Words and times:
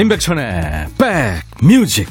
임백천의 0.00 0.86
백뮤직 1.60 2.08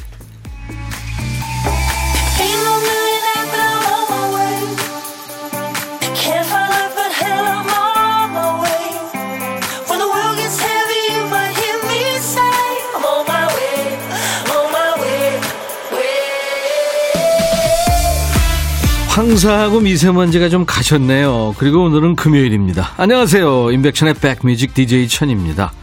황사하고 19.10 19.80
미세먼지가 19.80 20.48
좀 20.50 20.66
가셨네요. 20.66 21.56
그리고 21.58 21.84
오늘은 21.84 22.16
금요일입니다. 22.16 22.92
안녕하세요. 22.98 23.72
임백천의 23.72 24.14
백뮤직 24.14 24.76
DJ 24.76 25.08
천입니다. 25.08 25.74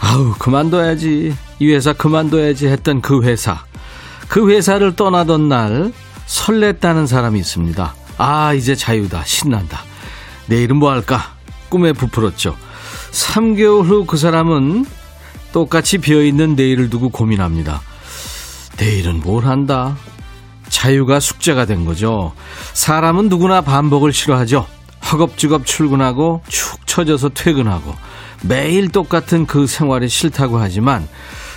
아우, 0.00 0.34
그만둬야지. 0.38 1.34
이 1.58 1.72
회사 1.72 1.92
그만둬야지 1.92 2.68
했던 2.68 3.00
그 3.00 3.22
회사. 3.24 3.64
그 4.28 4.50
회사를 4.50 4.94
떠나던 4.96 5.48
날 5.48 5.92
설렜다는 6.26 7.06
사람이 7.06 7.38
있습니다. 7.40 7.94
아, 8.18 8.54
이제 8.54 8.74
자유다. 8.74 9.24
신난다. 9.24 9.80
내일은 10.46 10.76
뭐 10.76 10.90
할까? 10.90 11.32
꿈에 11.68 11.92
부풀었죠. 11.92 12.56
3개월 13.10 13.84
후 13.84 14.04
그 14.06 14.16
사람은 14.16 14.86
똑같이 15.52 15.98
비어있는 15.98 16.56
내일을 16.56 16.90
두고 16.90 17.08
고민합니다. 17.08 17.80
내일은 18.76 19.20
뭘 19.20 19.46
한다? 19.46 19.96
자유가 20.68 21.18
숙제가 21.20 21.64
된 21.64 21.84
거죠. 21.84 22.32
사람은 22.74 23.28
누구나 23.30 23.62
반복을 23.62 24.12
싫어하죠. 24.12 24.66
허겁지겁 25.10 25.64
출근하고 25.64 26.42
축 26.48 26.86
처져서 26.86 27.30
퇴근하고 27.30 27.94
매일 28.42 28.88
똑같은 28.88 29.46
그 29.46 29.66
생활이 29.66 30.08
싫다고 30.08 30.58
하지만 30.58 31.06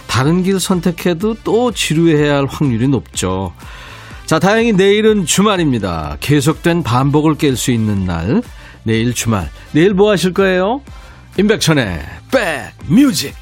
다른 0.08 0.44
길 0.44 0.60
선택해도 0.60 1.36
또 1.44 1.72
지루해야 1.72 2.36
할 2.36 2.46
확률이 2.46 2.88
높죠. 2.88 3.54
자, 4.26 4.40
다행히 4.40 4.74
내일은 4.74 5.26
주말입니다. 5.26 6.18
계속된 6.20 6.84
반복을 6.84 7.36
깰 7.36 7.56
수 7.56 7.72
있는 7.72 8.06
날. 8.06 8.42
내일 8.84 9.14
주말. 9.14 9.50
내일 9.74 9.94
뭐 9.94 10.10
하실 10.10 10.34
거예요? 10.34 10.82
임백천의 11.38 12.02
백뮤직. 12.88 13.36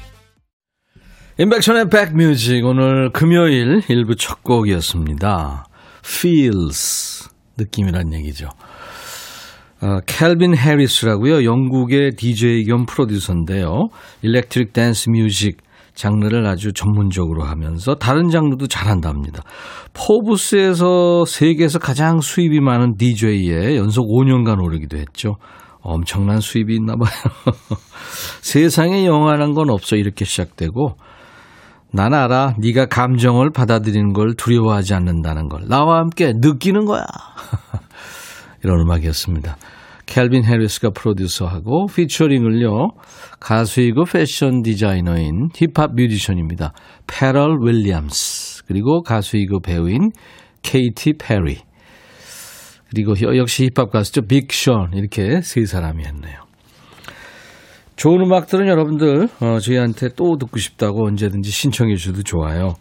임백천의 1.38 1.90
백뮤직. 1.90 2.64
오늘 2.64 3.10
금요일 3.12 3.82
일부 3.88 4.16
첫 4.16 4.42
곡이었습니다. 4.42 5.66
Feels. 6.04 7.28
느낌이란 7.56 8.12
얘기죠. 8.12 8.48
어, 9.82 10.00
캘빈 10.06 10.56
해리스라고요. 10.56 11.44
영국의 11.44 12.12
DJ 12.16 12.64
겸 12.64 12.84
프로듀서인데요. 12.84 13.88
electric 14.22 14.72
dance 14.72 15.08
music 15.10 15.56
장르를 15.94 16.46
아주 16.46 16.72
전문적으로 16.72 17.44
하면서 17.44 17.94
다른 17.94 18.28
장르도 18.28 18.68
잘한답니다. 18.68 19.42
포브스에서 19.94 21.24
세계에서 21.24 21.78
가장 21.78 22.20
수입이 22.20 22.60
많은 22.60 22.96
DJ에 22.96 23.76
연속 23.76 24.06
5년간 24.08 24.62
오르기도 24.62 24.98
했죠. 24.98 25.36
엄청난 25.82 26.40
수입이 26.40 26.74
있나 26.74 26.94
봐요. 26.96 27.10
세상에 28.42 29.06
영원한 29.06 29.54
건 29.54 29.70
없어 29.70 29.96
이렇게 29.96 30.24
시작되고 30.24 30.96
난 31.92 32.14
알아. 32.14 32.54
네가 32.58 32.86
감정을 32.86 33.50
받아들이는 33.50 34.12
걸 34.12 34.34
두려워하지 34.34 34.94
않는다는 34.94 35.48
걸 35.48 35.66
나와 35.68 35.98
함께 35.98 36.32
느끼는 36.36 36.84
거야. 36.84 37.04
이런 38.62 38.80
음악이었습니다. 38.80 39.56
캘빈 40.06 40.44
해리스가 40.44 40.90
프로듀서하고 40.90 41.86
피처링을요. 41.86 42.88
가수이고 43.38 44.04
패션 44.04 44.62
디자이너인 44.62 45.50
힙합 45.54 45.94
뮤지션입니다. 45.94 46.72
패럴 47.06 47.58
윌리엄스 47.62 48.64
그리고 48.66 49.02
가수이고 49.02 49.60
배우인 49.60 50.10
케이티 50.62 51.14
페리 51.18 51.58
그리고 52.90 53.14
역시 53.36 53.66
힙합 53.66 53.92
가수죠. 53.92 54.22
빅 54.22 54.49
션 54.49 54.94
이렇게 54.94 55.40
세 55.42 55.64
사람이 55.64 56.04
했네요. 56.04 56.40
좋은 57.94 58.20
음악들은 58.22 58.66
여러분들 58.66 59.28
어, 59.40 59.58
저희한테 59.60 60.08
또 60.16 60.38
듣고 60.38 60.58
싶다고 60.58 61.06
언제든지 61.06 61.50
신청해 61.50 61.94
주셔도 61.96 62.22
좋아요. 62.22 62.74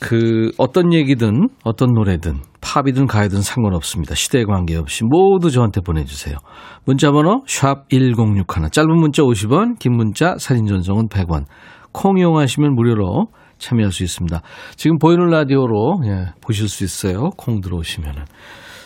그 0.00 0.50
어떤 0.58 0.92
얘기든 0.92 1.48
어떤 1.64 1.92
노래든 1.92 2.40
팝이든 2.60 3.06
가요든 3.06 3.42
상관없습니다. 3.42 4.14
시대에 4.14 4.44
관계없이 4.44 5.04
모두 5.04 5.50
저한테 5.50 5.80
보내주세요. 5.80 6.36
문자번호 6.84 7.44
샵 7.46 7.88
1061, 7.90 8.70
짧은 8.70 8.88
문자 8.96 9.22
50원, 9.22 9.78
긴 9.78 9.96
문자 9.96 10.36
사진 10.38 10.66
전송은 10.66 11.08
100원. 11.08 11.44
콩 11.92 12.18
이용하시면 12.18 12.74
무료로 12.74 13.28
참여할 13.58 13.92
수 13.92 14.02
있습니다. 14.02 14.42
지금 14.76 14.98
보이는 14.98 15.26
라디오로 15.26 16.00
예, 16.06 16.26
보실 16.40 16.68
수 16.68 16.84
있어요. 16.84 17.30
콩 17.36 17.60
들어오시면은 17.60 18.24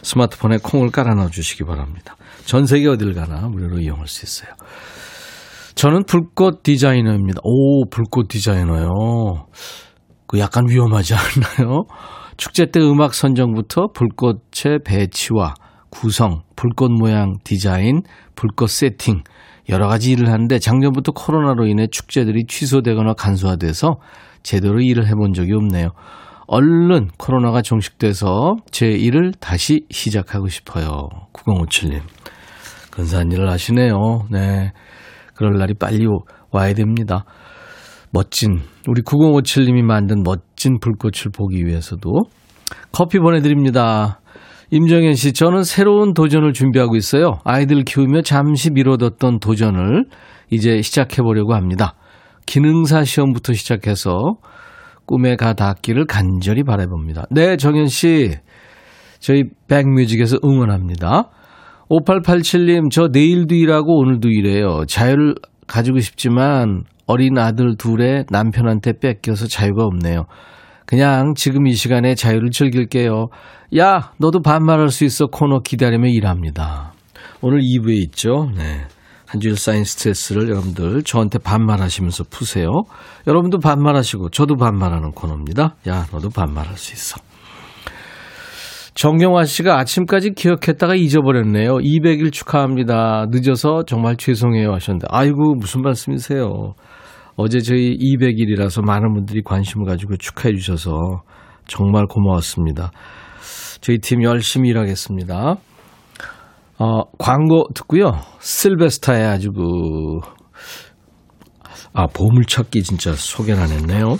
스마트폰에 0.03 0.59
콩을 0.63 0.91
깔아 0.91 1.15
넣어 1.15 1.29
주시기 1.29 1.65
바랍니다. 1.65 2.17
전 2.45 2.67
세계 2.67 2.89
어딜 2.89 3.15
가나 3.15 3.49
무료로 3.49 3.81
이용할 3.81 4.07
수 4.07 4.25
있어요. 4.25 4.55
저는 5.75 6.05
불꽃 6.05 6.63
디자이너입니다. 6.63 7.41
오, 7.45 7.89
불꽃 7.89 8.29
디자이너요. 8.29 9.47
그 10.29 10.39
약간 10.39 10.69
위험하지 10.69 11.15
않나요? 11.15 11.85
축제 12.37 12.67
때 12.67 12.81
음악 12.81 13.15
선정부터 13.15 13.89
불꽃의 13.93 14.81
배치와 14.85 15.55
구성, 15.91 16.43
불꽃 16.55 16.93
모양 16.93 17.39
디자인, 17.43 18.03
불꽃 18.37 18.71
세팅 18.71 19.23
여러 19.71 19.89
가지 19.89 20.13
일을 20.13 20.31
하는데 20.31 20.59
작년부터 20.59 21.13
코로나로 21.13 21.67
인해 21.67 21.87
축제들이 21.91 22.45
취소되거나 22.47 23.15
간소화돼서 23.15 23.97
제대로 24.43 24.81
일을 24.81 25.07
해본 25.07 25.33
적이 25.33 25.55
없네요. 25.55 25.91
얼른 26.47 27.09
코로나가 27.19 27.61
종식돼서 27.61 28.57
제 28.71 28.87
일을 28.87 29.33
다시 29.39 29.85
시작하고 29.91 30.49
싶어요. 30.49 31.09
9057님. 31.35 32.01
근사한 32.91 33.31
일을 33.33 33.51
하시네요. 33.51 34.27
네. 34.31 34.73
그럴 35.35 35.59
날이 35.59 35.75
빨리 35.75 36.07
와야 36.51 36.73
됩니다. 36.73 37.25
멋진 38.11 38.61
우리 38.87 39.03
9057님이 39.03 39.83
만든 39.83 40.23
멋진 40.23 40.79
불꽃을 40.81 41.31
보기 41.35 41.67
위해서도 41.67 42.11
커피 42.93 43.19
보내드립니다. 43.19 44.21
임정현 44.71 45.15
씨, 45.15 45.33
저는 45.33 45.63
새로운 45.63 46.13
도전을 46.13 46.53
준비하고 46.53 46.97
있어요. 46.97 47.39
아이들 47.45 47.85
키우며 47.85 48.21
잠시 48.21 48.71
미뤄뒀던 48.71 49.39
도전을 49.39 50.05
이제 50.51 50.83
시작해보려고 50.83 51.55
합니다. 51.55 51.95
기능사 52.45 53.05
시험부터 53.05 53.55
시작해서 53.55 54.37
꿈에 55.07 55.37
가 55.37 55.55
닿기를 55.55 56.07
간절히 56.07 56.65
바라봅니다. 56.65 57.25
네, 57.31 57.57
정현 57.57 57.87
씨. 57.87 58.33
저희 59.21 59.45
백뮤직에서 59.69 60.37
응원합니다. 60.45 61.31
5887님, 61.89 62.91
저 62.91 63.09
내일도 63.11 63.55
일하고 63.55 63.99
오늘도 63.99 64.29
일해요. 64.29 64.85
자유를 64.87 65.35
가지고 65.67 66.01
싶지만 66.01 66.85
어린 67.09 67.39
아들 67.39 67.77
둘에 67.77 68.25
남편한테 68.31 68.93
뺏겨서 69.01 69.49
자유가 69.49 69.85
없네요. 69.85 70.27
그냥 70.87 71.33
지금 71.35 71.67
이 71.67 71.73
시간에 71.73 72.15
자유를 72.15 72.51
즐길게요. 72.51 73.29
야, 73.79 74.13
너도 74.19 74.41
반말할 74.41 74.91
수 74.91 75.05
있어 75.05 75.27
코너 75.27 75.61
기다리며 75.61 76.09
일합니다. 76.09 76.93
오늘 77.41 77.61
2부에 77.61 78.01
있죠. 78.05 78.51
네. 78.57 78.87
한 79.27 79.41
주일 79.41 79.57
쌓인 79.57 79.85
스트레스를 79.85 80.49
여러분들 80.49 81.03
저한테 81.03 81.39
반말하시면서 81.39 82.25
푸세요. 82.31 82.69
여러분도 83.27 83.59
반말하시고 83.59 84.31
저도 84.31 84.57
반말하는 84.57 85.13
코너입니다. 85.13 85.77
야, 85.89 86.07
너도 86.13 86.31
반말할 86.31 86.77
수 86.77 86.95
있어. 86.95 87.21
정경화 88.95 89.45
씨가 89.45 89.79
아침까지 89.79 90.33
기억했다가 90.33 90.95
잊어버렸네요. 90.95 91.75
200일 91.75 92.33
축하합니다. 92.33 93.27
늦어서 93.31 93.85
정말 93.87 94.17
죄송해요 94.17 94.73
하셨는데, 94.73 95.07
아이고, 95.11 95.55
무슨 95.55 95.83
말씀이세요. 95.83 96.75
어제 97.41 97.61
저희 97.61 97.97
200일이라서 97.97 98.85
많은 98.85 99.15
분들이 99.15 99.43
관심을 99.45 99.87
가지고 99.87 100.17
축하해 100.17 100.57
주셔서 100.57 101.23
정말 101.69 102.07
고마웠습니다. 102.09 102.91
저희 103.81 103.99
팀 103.99 104.25
열심히 104.25 104.71
일하겠습니다. 104.71 105.55
어, 106.81 107.03
광고 107.17 107.69
듣고요. 107.77 108.11
실베스타의 108.41 109.25
아주 109.25 109.53
그, 109.53 109.63
아, 111.93 112.09
보물찾기 112.09 112.83
진짜 112.83 113.13
소개를 113.13 113.63
안 113.63 113.71
했네요. 113.71 114.17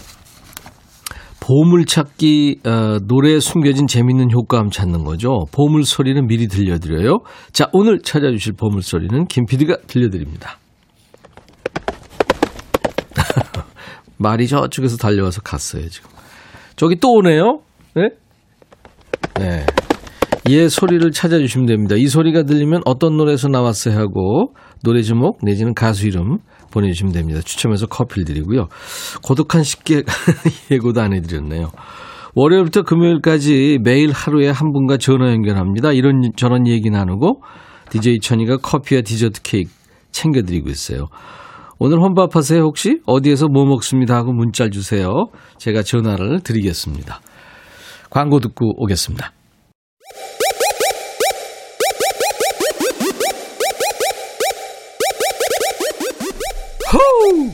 보물찾기, 1.41 2.61
어, 2.65 2.99
노래에 3.05 3.41
숨겨진 3.41 3.89
재밌는 3.89 4.31
효과음 4.31 4.71
찾는 4.71 5.03
거죠. 5.03 5.45
보물 5.51 5.83
소리는 5.83 6.25
미리 6.29 6.47
들려드려요. 6.47 7.19
자, 7.53 7.69
오늘 7.73 7.99
찾아주실 8.01 8.53
보물 8.53 8.83
소리는 8.83 9.25
김 9.27 9.45
PD가 9.47 9.79
들려드립니다. 9.89 10.59
말이 14.19 14.47
저쪽에서 14.47 14.97
달려와서 14.97 15.43
갔어요, 15.43 15.89
지금. 15.89 16.11
저기 16.77 16.97
또 16.97 17.13
오네요? 17.15 17.61
네? 17.95 18.09
네. 19.39 19.67
얘 20.51 20.69
소리를 20.69 21.11
찾아주시면 21.11 21.67
됩니다. 21.67 21.95
이 21.97 22.07
소리가 22.07 22.45
들리면 22.45 22.83
어떤 22.87 23.17
노래에서 23.17 23.49
나왔어요 23.49 23.99
하고 23.99 24.55
노래 24.83 25.03
제목 25.03 25.39
내지는 25.43 25.75
가수 25.75 26.07
이름 26.07 26.39
보내주시면 26.71 27.13
됩니다. 27.13 27.41
추첨해서 27.45 27.87
커피를 27.87 28.25
드리고요. 28.25 28.69
고독한 29.23 29.63
식객 29.63 30.07
예고도 30.71 31.01
안 31.01 31.13
해드렸네요. 31.13 31.71
월요일부터 32.35 32.83
금요일까지 32.83 33.79
매일 33.83 34.13
하루에 34.13 34.49
한 34.49 34.73
분과 34.73 34.97
전화 34.99 35.31
연결합니다. 35.33 35.93
이런 35.93 36.23
저런 36.37 36.67
얘기 36.67 36.89
나누고 36.89 37.43
DJ 37.91 38.21
천이가 38.21 38.59
커피와 38.59 39.03
디저트 39.03 39.43
케이크 39.43 39.71
챙겨드리고 40.13 40.71
있어요. 40.71 41.09
오늘 41.81 42.01
혼밥하세요 42.01 42.61
혹시? 42.63 42.99
어디에서 43.07 43.47
뭐 43.47 43.65
먹습니다 43.65 44.17
하고 44.17 44.33
문자 44.33 44.69
주세요. 44.69 45.27
제가 45.59 45.83
전화를 45.83 46.41
드리겠습니다. 46.41 47.21
광고 48.11 48.41
듣고 48.41 48.73
오겠습니다. 48.83 49.33
호우! 56.93 57.53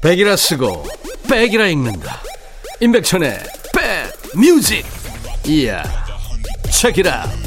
백이라 0.00 0.34
쓰고 0.34 0.82
백이라 1.30 1.68
읽는다. 1.68 2.20
임백천의 2.80 3.38
백 3.74 4.12
뮤직. 4.36 4.84
이야. 5.46 5.82
책이라. 6.68 7.41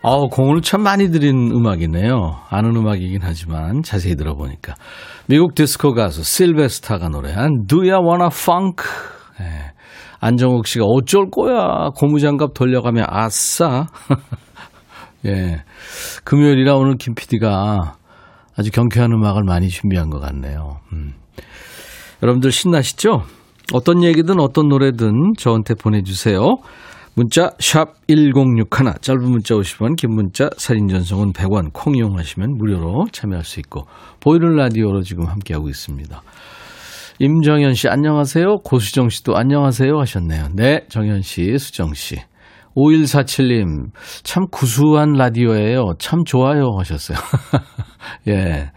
어, 0.00 0.28
공을 0.28 0.62
참 0.62 0.82
많이 0.82 1.10
들인 1.10 1.50
음악이네요. 1.50 2.36
아는 2.50 2.76
음악이긴 2.76 3.18
하지만 3.22 3.82
자세히 3.82 4.14
들어보니까. 4.14 4.74
미국 5.26 5.54
디스코 5.54 5.94
가수 5.94 6.22
실베스타가 6.22 7.08
노래한 7.08 7.66
Do 7.66 7.78
You 7.78 7.98
Wanna 8.06 8.28
Funk? 8.32 8.84
예. 9.40 9.72
안정욱 10.20 10.66
씨가 10.66 10.84
어쩔 10.84 11.30
거야. 11.30 11.90
고무장갑 11.96 12.54
돌려가며 12.54 13.04
아싸. 13.08 13.86
예. 15.26 15.62
금요일이라 16.24 16.76
오늘 16.76 16.96
김 16.96 17.14
PD가 17.14 17.96
아주 18.56 18.70
경쾌한 18.70 19.10
음악을 19.12 19.42
많이 19.44 19.68
준비한 19.68 20.10
것 20.10 20.20
같네요. 20.20 20.78
음. 20.92 21.14
여러분들 22.22 22.52
신나시죠? 22.52 23.22
어떤 23.72 24.02
얘기든 24.02 24.40
어떤 24.40 24.68
노래든 24.68 25.34
저한테 25.38 25.74
보내주세요. 25.74 26.56
문자 27.18 27.50
1061, 27.58 28.66
짧은 29.00 29.28
문자 29.28 29.56
50원, 29.56 29.96
긴 29.96 30.14
문자 30.14 30.48
사진 30.56 30.86
전송은 30.86 31.32
100원, 31.32 31.72
콩 31.72 31.96
이용하시면 31.96 32.56
무료로 32.56 33.06
참여할 33.10 33.42
수 33.42 33.58
있고 33.58 33.86
보이는 34.20 34.54
라디오로 34.54 35.02
지금 35.02 35.26
함께하고 35.26 35.68
있습니다. 35.68 36.22
임정현 37.18 37.74
씨 37.74 37.88
안녕하세요. 37.88 38.58
고수정 38.62 39.08
씨도 39.08 39.36
안녕하세요 39.36 39.98
하셨네요. 39.98 40.50
네, 40.54 40.86
정현 40.90 41.22
씨, 41.22 41.58
수정 41.58 41.92
씨. 41.92 42.18
5147님, 42.76 43.90
참 44.22 44.46
구수한 44.52 45.14
라디오예요. 45.14 45.94
참 45.98 46.22
좋아요 46.24 46.76
하셨어요. 46.78 47.18
예. 48.28 48.70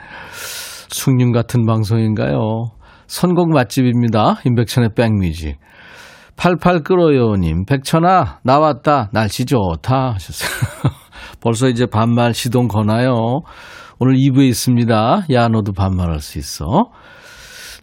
숭늉 0.89 1.31
같은 1.31 1.67
방송인가요? 1.67 2.71
선곡 3.05 3.51
맛집입니다. 3.51 4.39
인백천의 4.45 4.95
백뮤직. 4.95 5.59
88 6.41 6.81
끌어요님, 6.81 7.65
백천아, 7.65 8.39
나왔다. 8.43 9.11
날씨 9.13 9.45
좋다. 9.45 10.13
하셨어요. 10.13 10.49
벌써 11.39 11.69
이제 11.69 11.85
반말 11.85 12.33
시동 12.33 12.67
거나요? 12.67 13.41
오늘 13.99 14.15
2부에 14.15 14.47
있습니다. 14.47 15.25
야, 15.33 15.47
너도 15.49 15.71
반말할 15.71 16.19
수 16.19 16.39
있어. 16.39 16.65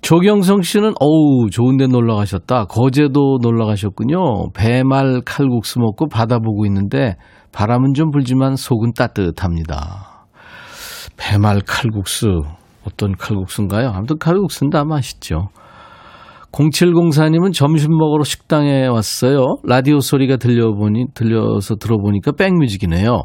조경성 0.01 0.63
씨는 0.63 0.95
어우 0.99 1.51
좋은데 1.51 1.87
놀러 1.87 2.17
가셨다. 2.17 2.65
거제도 2.65 3.39
놀러 3.41 3.65
가셨군요. 3.65 4.51
배말 4.55 5.21
칼국수 5.25 5.79
먹고 5.79 6.09
바다 6.09 6.41
보고 6.41 6.67
있는데 6.67 7.15
바람은 7.53 7.95
좀 7.95 8.11
불지만 8.11 8.57
속은 8.57 8.95
따뜻합니다. 8.95 10.27
배말 11.17 11.61
칼국수 11.65 12.43
어떤 12.85 13.13
칼국수인가요? 13.13 13.91
아무튼 13.95 14.19
칼국수는 14.19 14.71
다 14.71 14.85
맛있죠. 14.85 15.51
0704님은 16.53 17.53
점심 17.53 17.97
먹으러 17.97 18.25
식당에 18.25 18.87
왔어요. 18.87 19.59
라디오 19.65 20.01
소리가 20.01 20.37
들려보니 20.37 21.07
들려서 21.15 21.77
들어보니까 21.77 22.33
백뮤직이네요. 22.33 23.25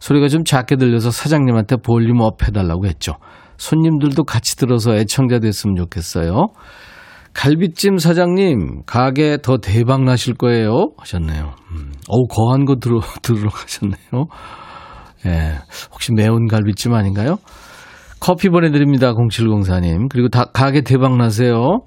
소리가 0.00 0.28
좀 0.28 0.44
작게 0.44 0.76
들려서 0.76 1.10
사장님한테 1.10 1.76
volume 1.76 2.20
up 2.20 2.42
해달라고 2.46 2.86
했죠. 2.86 3.14
손님들도 3.58 4.24
같이 4.24 4.56
들어서 4.56 4.94
애청자 4.96 5.38
됐으면 5.38 5.76
좋겠어요. 5.76 6.46
갈비찜 7.34 7.98
사장님, 7.98 8.82
가게 8.84 9.38
더 9.42 9.58
대박 9.58 10.02
나실 10.04 10.34
거예요. 10.34 10.88
하셨네요. 10.98 11.54
음, 11.72 11.92
어우, 12.08 12.26
거한 12.28 12.64
거 12.64 12.76
들어, 12.76 13.00
들어 13.22 13.48
가셨네요. 13.48 14.26
예, 15.26 15.52
혹시 15.92 16.12
매운 16.12 16.46
갈비찜 16.48 16.92
아닌가요? 16.92 17.36
커피 18.20 18.48
보내드립니다. 18.48 19.14
0704님. 19.14 20.08
그리고 20.10 20.28
다, 20.28 20.44
가게 20.52 20.82
대박 20.82 21.16
나세요. 21.16 21.80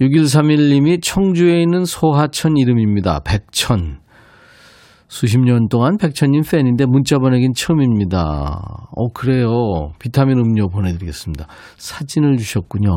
6131님이 0.00 1.02
청주에 1.02 1.60
있는 1.62 1.84
소하천 1.84 2.56
이름입니다. 2.56 3.20
백천. 3.24 3.98
수십 5.08 5.38
년 5.40 5.68
동안 5.68 5.96
백천님 5.96 6.42
팬인데 6.42 6.84
문자 6.86 7.18
보내긴 7.18 7.54
처음입니다. 7.54 8.88
어, 8.94 9.08
그래요. 9.14 9.92
비타민 9.98 10.38
음료 10.38 10.68
보내드리겠습니다. 10.68 11.46
사진을 11.78 12.36
주셨군요. 12.36 12.90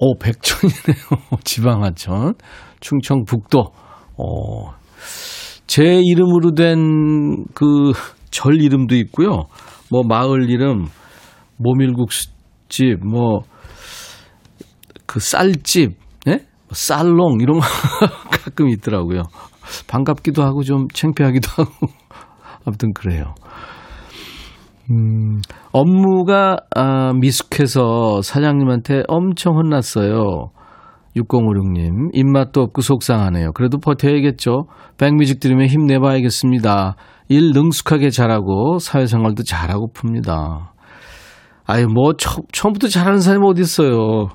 오, 0.00 0.10
어, 0.12 0.18
백천이네요. 0.20 1.38
지방하천. 1.44 2.34
충청북도. 2.80 3.60
어, 4.18 4.74
제 5.66 6.00
이름으로 6.02 6.52
된 6.54 7.44
그 7.54 7.92
절 8.30 8.60
이름도 8.60 8.94
있고요. 8.96 9.46
뭐 9.90 10.02
마을 10.06 10.50
이름, 10.50 10.86
모밀국집, 11.56 13.00
뭐, 13.04 13.40
그 15.08 15.20
쌀집, 15.20 15.96
예? 16.26 16.30
네? 16.30 16.46
쌀롱, 16.70 17.38
이런 17.40 17.58
거 17.58 17.66
가끔 18.30 18.68
있더라고요. 18.68 19.22
반갑기도 19.88 20.42
하고 20.42 20.62
좀 20.62 20.86
창피하기도 20.92 21.48
하고 21.56 21.72
아무튼 22.64 22.92
그래요. 22.92 23.34
음, 24.90 25.40
업무가 25.72 26.58
아, 26.76 27.12
미숙해서 27.14 28.20
사장님한테 28.22 29.02
엄청 29.08 29.54
혼났어요. 29.56 30.50
6056님, 31.16 32.10
입맛도 32.12 32.60
없고 32.60 32.82
속상하네요. 32.82 33.52
그래도 33.52 33.78
버텨야겠죠. 33.78 34.66
백뮤직 34.98 35.40
들으면 35.40 35.68
힘내봐야겠습니다. 35.68 36.96
일 37.30 37.52
능숙하게 37.52 38.10
잘하고 38.10 38.78
사회생활도 38.78 39.42
잘하고 39.42 39.88
풉니다. 39.94 40.68
아유, 41.66 41.86
뭐, 41.86 42.12
처, 42.12 42.42
처음부터 42.52 42.88
잘하는 42.88 43.20
사람이 43.20 43.44
어디 43.46 43.62
있어요. 43.62 44.28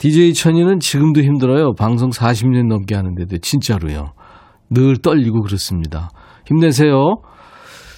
DJ 0.00 0.34
천이는 0.34 0.78
지금도 0.78 1.22
힘들어요. 1.22 1.74
방송 1.74 2.10
40년 2.10 2.68
넘게 2.68 2.94
하는데도, 2.94 3.38
진짜로요. 3.38 4.12
늘 4.70 4.96
떨리고 4.98 5.42
그렇습니다. 5.42 6.10
힘내세요. 6.46 7.16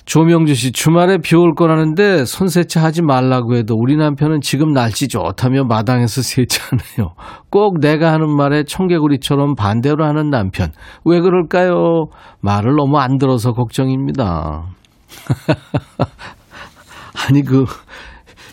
조명주 0.07 0.55
씨, 0.55 0.73
주말에 0.73 1.19
비 1.19 1.37
올 1.37 1.55
거라는데 1.55 2.25
손 2.25 2.49
세차 2.49 2.83
하지 2.83 3.03
말라고 3.03 3.55
해도 3.55 3.75
우리 3.79 3.97
남편은 3.97 4.41
지금 4.41 4.73
날씨 4.73 5.09
좋다며 5.09 5.65
마당에서 5.65 6.23
세차하네요. 6.23 7.15
꼭 7.51 7.81
내가 7.81 8.13
하는 8.13 8.35
말에 8.35 8.65
청개구리처럼 8.65 9.55
반대로 9.55 10.05
하는 10.05 10.31
남편. 10.31 10.73
왜 11.05 11.21
그럴까요? 11.21 12.07
말을 12.41 12.75
너무 12.77 12.99
안 12.99 13.19
들어서 13.19 13.53
걱정입니다. 13.53 14.65
아니, 17.29 17.43
그, 17.43 17.65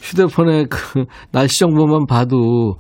휴대폰에 0.04 0.66
그 0.70 1.06
날씨 1.32 1.60
정보만 1.60 2.06
봐도 2.08 2.76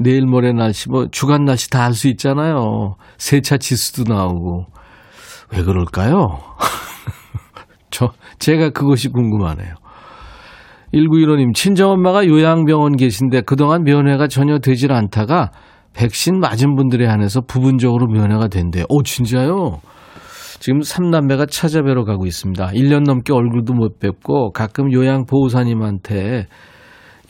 내일 0.00 0.26
모레 0.26 0.52
날씨, 0.52 0.88
뭐 0.88 1.08
주간 1.10 1.44
날씨 1.44 1.70
다 1.70 1.84
알 1.84 1.92
수 1.94 2.08
있잖아요. 2.08 2.94
세차 3.16 3.56
지수도 3.56 4.12
나오고. 4.12 4.66
왜 5.52 5.62
그럴까요? 5.62 6.38
저, 7.90 8.12
제가 8.38 8.70
그것이 8.70 9.08
궁금하네요. 9.08 9.74
1915님, 10.94 11.54
친정엄마가 11.54 12.26
요양병원 12.26 12.96
계신데 12.96 13.42
그동안 13.42 13.82
면회가 13.82 14.28
전혀 14.28 14.58
되질 14.58 14.92
않다가 14.92 15.50
백신 15.94 16.38
맞은 16.38 16.76
분들에 16.76 17.06
한해서 17.06 17.40
부분적으로 17.40 18.06
면회가 18.06 18.48
된대요. 18.48 18.84
오, 18.88 19.02
진짜요? 19.02 19.80
지금 20.60 20.80
삼남매가 20.82 21.46
찾아뵈러 21.46 22.04
가고 22.04 22.26
있습니다. 22.26 22.68
1년 22.68 23.04
넘게 23.04 23.32
얼굴도 23.32 23.74
못 23.74 23.98
뵙고 23.98 24.52
가끔 24.52 24.92
요양보호사님한테 24.92 26.46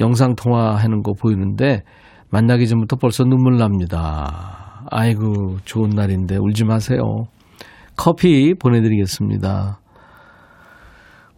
영상통화하는 0.00 1.02
거 1.02 1.12
보이는데 1.12 1.82
만나기 2.30 2.66
전부터 2.68 2.96
벌써 2.96 3.24
눈물 3.24 3.56
납니다. 3.56 4.84
아이고, 4.90 5.58
좋은 5.64 5.90
날인데 5.90 6.36
울지 6.36 6.64
마세요. 6.64 7.24
커피 7.96 8.54
보내드리겠습니다. 8.54 9.80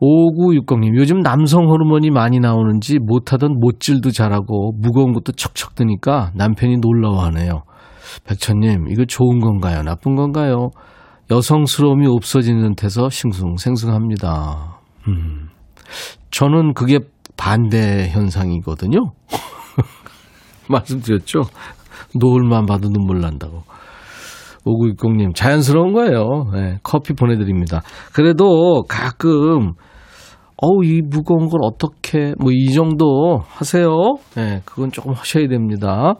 5960님, 0.00 0.96
요즘 0.96 1.20
남성 1.20 1.68
호르몬이 1.68 2.10
많이 2.10 2.40
나오는지 2.40 2.98
못하던 2.98 3.58
못질도 3.60 4.10
잘하고 4.10 4.72
무거운 4.78 5.12
것도 5.12 5.32
척척 5.32 5.74
드니까 5.74 6.32
남편이 6.34 6.78
놀라워하네요. 6.78 7.62
백천님, 8.24 8.88
이거 8.88 9.04
좋은 9.04 9.40
건가요? 9.40 9.82
나쁜 9.82 10.14
건가요? 10.16 10.70
여성스러움이 11.30 12.06
없어지는 12.08 12.74
듯해서 12.74 13.08
싱숭생숭합니다. 13.08 14.80
음. 15.08 15.48
저는 16.30 16.74
그게 16.74 16.98
반대 17.36 18.08
현상이거든요. 18.10 18.98
말씀드렸죠? 20.70 21.42
노을만 22.18 22.66
봐도 22.66 22.88
눈물 22.88 23.20
난다고. 23.20 23.62
5960님, 24.64 25.34
자연스러운 25.34 25.92
거예요. 25.92 26.50
네, 26.52 26.78
커피 26.82 27.14
보내드립니다. 27.14 27.82
그래도 28.12 28.82
가끔, 28.88 29.72
어우, 30.56 30.84
이 30.84 31.00
무거운 31.02 31.48
걸 31.48 31.60
어떻게, 31.62 32.34
뭐, 32.38 32.52
이 32.52 32.72
정도 32.74 33.42
하세요. 33.48 33.88
네, 34.34 34.60
그건 34.64 34.92
조금 34.92 35.12
하셔야 35.12 35.48
됩니다. 35.48 36.14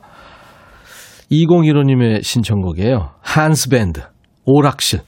2015님의 1.31 2.23
신청곡이에요. 2.23 3.11
한스밴드, 3.21 4.01
오락실. 4.45 5.01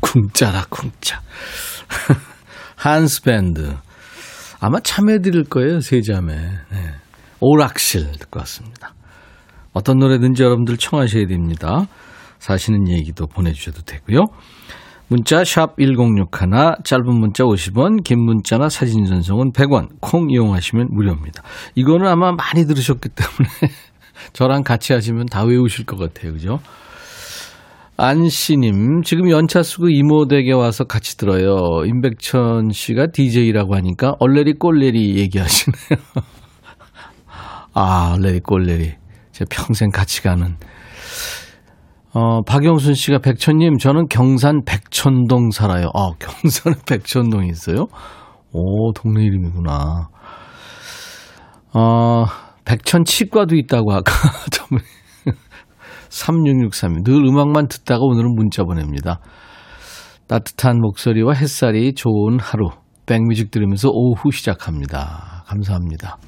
궁짜라, 0.00 0.64
궁짜. 0.68 1.20
한스밴드. 2.76 3.76
아마 4.60 4.80
참여해드릴 4.80 5.44
거예요, 5.44 5.80
세자매. 5.80 6.34
네. 6.34 7.01
오락실 7.42 8.12
듣고 8.12 8.38
왔습니다. 8.40 8.94
어떤 9.72 9.98
노래든지 9.98 10.42
여러분들 10.42 10.76
청하셔야 10.76 11.26
됩니다. 11.26 11.86
사시는 12.38 12.88
얘기도 12.88 13.26
보내주셔도 13.26 13.82
되고요. 13.82 14.26
문자 15.08 15.44
샵 15.44 15.76
1061, 15.76 16.30
짧은 16.84 17.04
문자 17.04 17.44
50원, 17.44 18.02
긴 18.04 18.24
문자나 18.24 18.68
사진 18.68 19.04
전송은 19.04 19.52
100원, 19.52 19.88
콩 20.00 20.30
이용하시면 20.30 20.88
무료입니다. 20.90 21.42
이거는 21.74 22.06
아마 22.06 22.32
많이 22.32 22.64
들으셨기 22.64 23.08
때문에 23.10 23.74
저랑 24.32 24.62
같이 24.62 24.92
하시면 24.92 25.26
다 25.26 25.44
외우실 25.44 25.84
것 25.84 25.98
같아요. 25.98 26.32
그죠? 26.32 26.60
안씨님, 27.96 29.02
지금 29.02 29.28
연차 29.30 29.62
쓰고 29.62 29.88
이모 29.90 30.26
댁에 30.28 30.52
와서 30.52 30.84
같이 30.84 31.16
들어요. 31.16 31.84
임백천 31.84 32.70
씨가 32.72 33.08
DJ라고 33.12 33.74
하니까 33.76 34.14
얼레리 34.18 34.54
꼴레리 34.54 35.18
얘기하시네요. 35.18 36.00
아, 37.74 38.14
얼레리 38.14 38.40
꼴레리. 38.40 38.94
제가 39.32 39.48
평생 39.50 39.90
같이 39.90 40.22
가는. 40.22 40.56
어, 42.14 42.42
박영순 42.42 42.94
씨가 42.94 43.18
백천님, 43.18 43.78
저는 43.78 44.08
경산 44.08 44.64
백천동 44.66 45.50
살아요. 45.50 45.90
아, 45.94 46.10
경산에 46.20 46.76
백천동이 46.86 47.48
있어요? 47.48 47.86
오, 48.52 48.92
동네 48.92 49.24
이름이구나. 49.24 50.08
어, 51.74 52.24
백천 52.66 53.04
치과도 53.04 53.56
있다고 53.56 53.92
아까 53.92 54.12
3663. 56.10 57.02
늘 57.04 57.14
음악만 57.24 57.68
듣다가 57.68 58.00
오늘은 58.02 58.34
문자 58.34 58.64
보냅니다. 58.64 59.20
따뜻한 60.28 60.78
목소리와 60.80 61.32
햇살이 61.32 61.94
좋은 61.94 62.38
하루. 62.38 62.70
백뮤직 63.06 63.50
들으면서 63.50 63.88
오후 63.90 64.30
시작합니다. 64.30 65.44
감사합니다. 65.46 66.18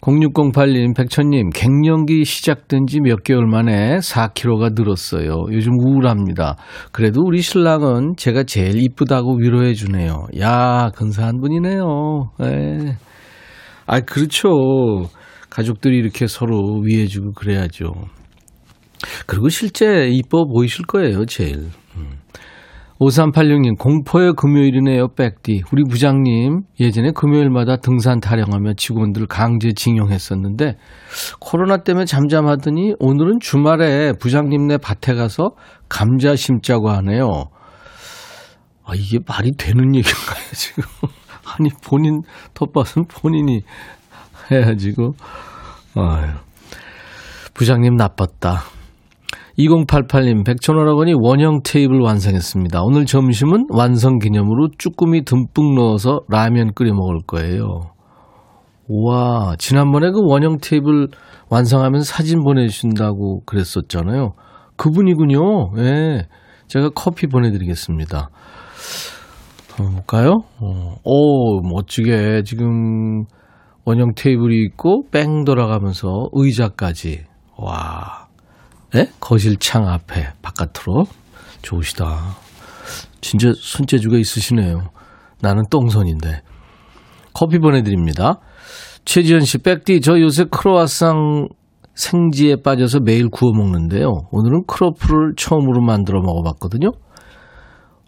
0608님, 0.00 0.96
백천님, 0.96 1.50
갱년기 1.50 2.24
시작된 2.24 2.86
지 2.86 3.00
몇 3.00 3.22
개월 3.22 3.46
만에 3.46 3.98
4kg가 3.98 4.72
늘었어요. 4.74 5.44
요즘 5.52 5.72
우울합니다. 5.78 6.56
그래도 6.90 7.20
우리 7.22 7.42
신랑은 7.42 8.14
제가 8.16 8.44
제일 8.44 8.82
이쁘다고 8.82 9.36
위로해 9.36 9.74
주네요. 9.74 10.26
야, 10.38 10.90
근사한 10.96 11.40
분이네요. 11.40 12.30
네. 12.38 12.96
아, 13.86 14.00
그렇죠. 14.00 14.48
가족들이 15.50 15.98
이렇게 15.98 16.26
서로 16.26 16.80
위해 16.82 17.06
주고 17.06 17.32
그래야죠. 17.32 17.92
그리고 19.26 19.48
실제 19.48 20.08
이뻐 20.08 20.44
보이실 20.46 20.86
거예요, 20.86 21.26
제일. 21.26 21.68
5386님, 23.00 23.78
공포의 23.78 24.34
금요일이네요, 24.34 25.14
백디. 25.14 25.62
우리 25.72 25.84
부장님, 25.84 26.64
예전에 26.80 27.12
금요일마다 27.12 27.76
등산 27.76 28.20
타령하며 28.20 28.74
직원들 28.74 29.26
강제 29.26 29.72
징용했었는데, 29.72 30.76
코로나 31.40 31.78
때문에 31.78 32.04
잠잠하더니 32.04 32.94
오늘은 32.98 33.40
주말에 33.40 34.12
부장님네 34.12 34.78
밭에 34.78 35.14
가서 35.14 35.52
감자 35.88 36.36
심자고 36.36 36.90
하네요. 36.90 37.26
아, 38.84 38.92
이게 38.94 39.18
말이 39.26 39.52
되는 39.56 39.94
얘기인가요, 39.94 40.44
지금? 40.52 40.82
아니, 41.58 41.70
본인 41.82 42.20
텃밭은 42.52 43.06
본인이 43.08 43.62
해야지고. 44.50 45.14
아유. 45.94 46.32
부장님 47.54 47.94
나빴다. 47.96 48.79
2088님, 49.60 50.44
백천오라버니 50.46 51.14
원형 51.18 51.60
테이블 51.64 52.00
완성했습니다. 52.00 52.82
오늘 52.82 53.04
점심은 53.04 53.66
완성 53.70 54.18
기념으로 54.18 54.68
쭈꾸미 54.78 55.24
듬뿍 55.24 55.74
넣어서 55.74 56.20
라면 56.28 56.72
끓여 56.74 56.94
먹을 56.94 57.18
거예요. 57.26 57.90
와, 58.88 59.54
지난번에 59.58 60.10
그 60.10 60.20
원형 60.22 60.58
테이블 60.62 61.08
완성하면 61.50 62.02
사진 62.02 62.42
보내주신다고 62.42 63.42
그랬었잖아요. 63.44 64.32
그분이군요. 64.76 65.72
예. 65.76 65.82
네, 65.82 66.28
제가 66.68 66.90
커피 66.94 67.26
보내드리겠습니다. 67.26 68.30
한번 69.76 69.94
볼까요? 69.96 70.38
어, 70.60 70.94
오, 71.04 71.60
멋지게 71.62 72.42
지금 72.44 73.24
원형 73.84 74.12
테이블이 74.16 74.56
있고 74.64 75.04
뺑 75.10 75.44
돌아가면서 75.44 76.28
의자까지. 76.32 77.24
와. 77.58 78.19
네? 78.92 79.10
거실 79.20 79.56
창 79.58 79.86
앞에 79.88 80.32
바깥으로 80.42 81.04
좋으시다. 81.62 82.36
진짜 83.20 83.52
손재주가 83.56 84.16
있으시네요. 84.16 84.88
나는 85.40 85.62
똥손인데. 85.70 86.42
커피 87.32 87.58
보내드립니다. 87.58 88.40
최지현 89.04 89.40
씨, 89.42 89.58
백디, 89.58 90.00
저 90.00 90.20
요새 90.20 90.44
크로아상 90.50 91.48
생지에 91.94 92.56
빠져서 92.62 93.00
매일 93.00 93.28
구워 93.28 93.52
먹는데요. 93.52 94.22
오늘은 94.30 94.64
크로플을 94.66 95.34
처음으로 95.36 95.82
만들어 95.82 96.20
먹어봤거든요. 96.20 96.90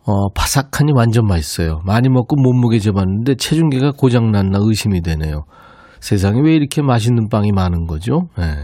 어, 0.05 0.29
바삭하니 0.31 0.93
완전 0.95 1.27
맛있어요. 1.27 1.81
많이 1.85 2.09
먹고 2.09 2.37
몸무게 2.37 2.79
재봤는데 2.79 3.37
체중계가 3.37 3.93
고장났나 3.93 4.59
의심이 4.61 5.01
되네요. 5.01 5.45
세상에 6.01 6.41
왜 6.43 6.55
이렇게 6.55 6.83
맛있는 6.83 7.29
빵이 7.29 7.53
많은 7.53 7.87
거죠? 7.87 8.29
네. 8.37 8.57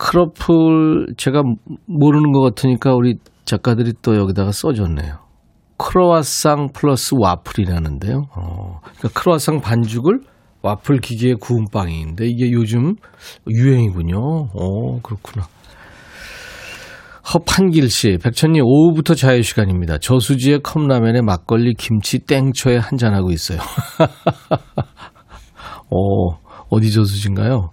크로플 0.00 1.14
제가 1.18 1.42
모르는 1.86 2.32
것 2.32 2.40
같으니까 2.40 2.94
우리 2.94 3.18
작가들이 3.44 3.92
또 4.00 4.16
여기다가 4.16 4.50
써줬네요. 4.50 5.18
크로아상 5.76 6.70
플러스 6.72 7.14
와플이라는데요. 7.18 8.24
어, 8.34 8.80
그러니까 8.80 9.20
크로아상 9.20 9.60
반죽을 9.60 10.20
와플 10.62 11.00
기계에 11.00 11.34
구운 11.38 11.66
빵인데 11.70 12.26
이게 12.26 12.50
요즘 12.50 12.94
유행이군요. 13.48 14.18
어, 14.18 15.00
그렇구나. 15.02 15.46
허판길 17.34 17.90
씨, 17.90 18.16
백천님 18.22 18.62
오후부터 18.64 19.14
자유 19.14 19.42
시간입니다. 19.42 19.98
저수지에 19.98 20.60
컵라면에 20.62 21.20
막걸리, 21.20 21.74
김치, 21.74 22.20
땡초에 22.20 22.78
한잔하고 22.78 23.30
있어요. 23.30 23.58
어, 25.90 26.38
어디 26.70 26.90
저수지인가요? 26.90 27.70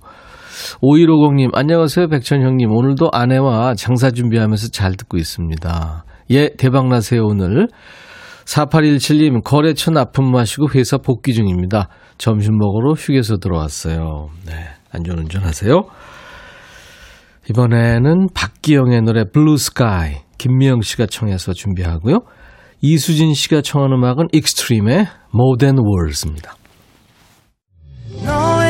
5150님, 0.81 1.49
안녕하세요, 1.53 2.07
백천 2.07 2.41
형님. 2.41 2.71
오늘도 2.71 3.09
아내와 3.11 3.75
장사 3.75 4.11
준비하면서 4.11 4.69
잘 4.69 4.95
듣고 4.95 5.17
있습니다. 5.17 6.05
예, 6.31 6.49
대박나세요, 6.57 7.23
오늘. 7.23 7.67
4817님, 8.45 9.43
거래처 9.43 9.91
납품 9.91 10.31
마치고 10.31 10.69
회사 10.73 10.97
복귀 10.97 11.33
중입니다. 11.33 11.89
점심 12.17 12.57
먹으러 12.57 12.93
휴게소 12.93 13.37
들어왔어요. 13.37 14.29
네, 14.45 14.53
안전운전 14.91 15.43
하세요. 15.43 15.83
이번에는 17.49 18.27
박기영의 18.33 19.01
노래 19.01 19.23
Blue 19.24 19.57
Sky 19.57 20.15
김미영 20.37 20.81
씨가 20.81 21.05
청해서 21.07 21.53
준비하고요. 21.53 22.19
이수진 22.81 23.33
씨가 23.33 23.61
청한 23.61 23.91
음악은 23.91 24.27
익스트림의 24.31 25.07
More 25.33 25.57
Words입니다. 25.61 26.55
너 28.25 28.47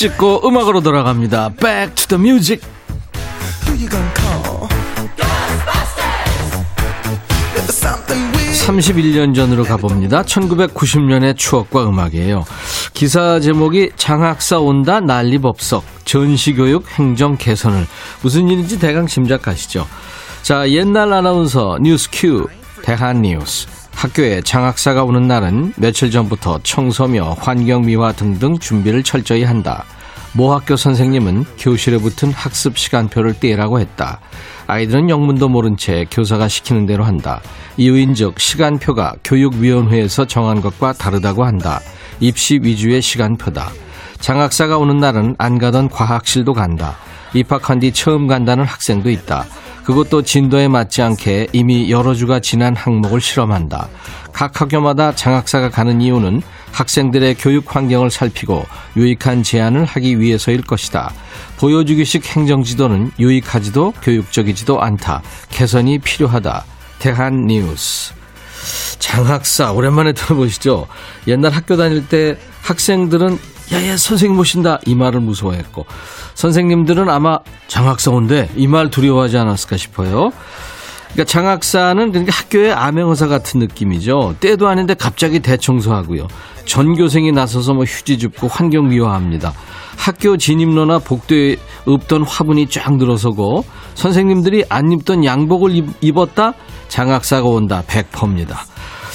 찍고 0.00 0.48
음악으로 0.48 0.80
돌아갑니다. 0.80 1.50
Back 1.60 1.94
to 1.94 2.16
the 2.16 2.18
music. 2.26 2.66
31년 8.66 9.34
전으로 9.34 9.64
가봅니다. 9.64 10.22
1990년의 10.22 11.36
추억과 11.36 11.86
음악이에요. 11.86 12.46
기사 12.94 13.40
제목이 13.40 13.90
장학사 13.96 14.58
온다 14.60 15.00
난리법석 15.00 15.84
전시교육 16.06 16.98
행정 16.98 17.36
개선을 17.36 17.86
무슨 18.22 18.48
일인지 18.48 18.78
대강 18.78 19.06
짐작하시죠. 19.06 19.86
자 20.40 20.70
옛날 20.70 21.12
아나운서 21.12 21.76
뉴스 21.82 22.08
큐 22.10 22.46
대한 22.82 23.20
뉴스 23.20 23.66
학교에 24.00 24.40
장학사가 24.40 25.04
오는 25.04 25.28
날은 25.28 25.74
며칠 25.76 26.10
전부터 26.10 26.60
청소며 26.62 27.36
환경미화 27.38 28.12
등등 28.12 28.58
준비를 28.58 29.02
철저히 29.02 29.44
한다. 29.44 29.84
모 30.32 30.54
학교 30.54 30.74
선생님은 30.74 31.44
교실에 31.58 31.98
붙은 31.98 32.32
학습 32.32 32.78
시간표를 32.78 33.34
떼라고 33.38 33.78
했다. 33.78 34.20
아이들은 34.68 35.10
영문도 35.10 35.50
모른 35.50 35.76
채 35.76 36.06
교사가 36.10 36.48
시키는 36.48 36.86
대로 36.86 37.04
한다. 37.04 37.42
이유인 37.76 38.14
즉 38.14 38.40
시간표가 38.40 39.16
교육위원회에서 39.22 40.24
정한 40.24 40.62
것과 40.62 40.94
다르다고 40.94 41.44
한다. 41.44 41.80
입시 42.20 42.58
위주의 42.62 43.02
시간표다. 43.02 43.68
장학사가 44.20 44.78
오는 44.78 44.96
날은 44.96 45.34
안 45.36 45.58
가던 45.58 45.90
과학실도 45.90 46.54
간다. 46.54 46.96
입학한 47.34 47.80
뒤 47.80 47.92
처음 47.92 48.28
간다는 48.28 48.64
학생도 48.64 49.10
있다. 49.10 49.44
그것도 49.84 50.22
진도에 50.22 50.68
맞지 50.68 51.02
않게 51.02 51.48
이미 51.52 51.90
여러 51.90 52.14
주가 52.14 52.40
지난 52.40 52.76
항목을 52.76 53.20
실험한다. 53.20 53.88
각 54.32 54.60
학교마다 54.60 55.14
장학사가 55.14 55.70
가는 55.70 56.00
이유는 56.00 56.42
학생들의 56.72 57.34
교육 57.36 57.74
환경을 57.74 58.10
살피고 58.10 58.64
유익한 58.96 59.42
제안을 59.42 59.84
하기 59.84 60.20
위해서일 60.20 60.62
것이다. 60.62 61.12
보여주기식 61.58 62.24
행정지도는 62.36 63.12
유익하지도 63.18 63.94
교육적이지도 64.02 64.80
않다. 64.80 65.22
개선이 65.50 65.98
필요하다. 65.98 66.64
대한 66.98 67.46
뉴스. 67.46 68.12
장학사 68.98 69.72
오랜만에 69.72 70.12
들어보시죠. 70.12 70.86
옛날 71.26 71.52
학교 71.52 71.76
다닐 71.76 72.06
때 72.06 72.38
학생들은 72.62 73.38
야야 73.72 73.96
선생님 73.96 74.36
모신다 74.36 74.80
이 74.86 74.94
말을 74.94 75.20
무서워했고 75.20 75.86
선생님들은 76.34 77.08
아마 77.08 77.38
장학사 77.68 78.10
온대 78.10 78.48
이말 78.56 78.90
두려워하지 78.90 79.38
않았을까 79.38 79.76
싶어요. 79.76 80.30
그러니까 81.12 81.24
장학사는 81.24 82.12
그러니까 82.12 82.36
학교의 82.36 82.72
암행어사 82.72 83.26
같은 83.26 83.60
느낌이죠. 83.60 84.36
때도 84.40 84.68
아닌데 84.68 84.94
갑자기 84.94 85.40
대청소하고요. 85.40 86.26
전교생이 86.64 87.32
나서서 87.32 87.74
뭐 87.74 87.84
휴지 87.84 88.18
줍고 88.18 88.48
환경 88.48 88.88
미화합니다. 88.88 89.52
학교 89.96 90.36
진입로나 90.36 91.00
복도에 91.00 91.56
없던 91.84 92.22
화분이 92.22 92.68
쫙 92.68 92.96
늘어서고 92.96 93.64
선생님들이 93.94 94.64
안 94.68 94.92
입던 94.92 95.24
양복을 95.24 95.84
입었다 96.00 96.54
장학사가 96.88 97.48
온다 97.48 97.82
100%입니다. 97.86 98.64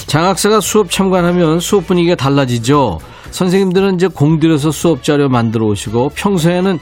장학사가 0.08 0.60
수업 0.60 0.92
참관하면 0.92 1.60
수업 1.60 1.88
분위기가 1.88 2.16
달라지죠. 2.16 3.00
선생님들은 3.36 3.96
이제 3.96 4.08
공들여서 4.08 4.72
수업 4.72 5.04
자료 5.04 5.28
만들어 5.30 5.66
오시고 5.68 6.12
평소에는 6.16 6.80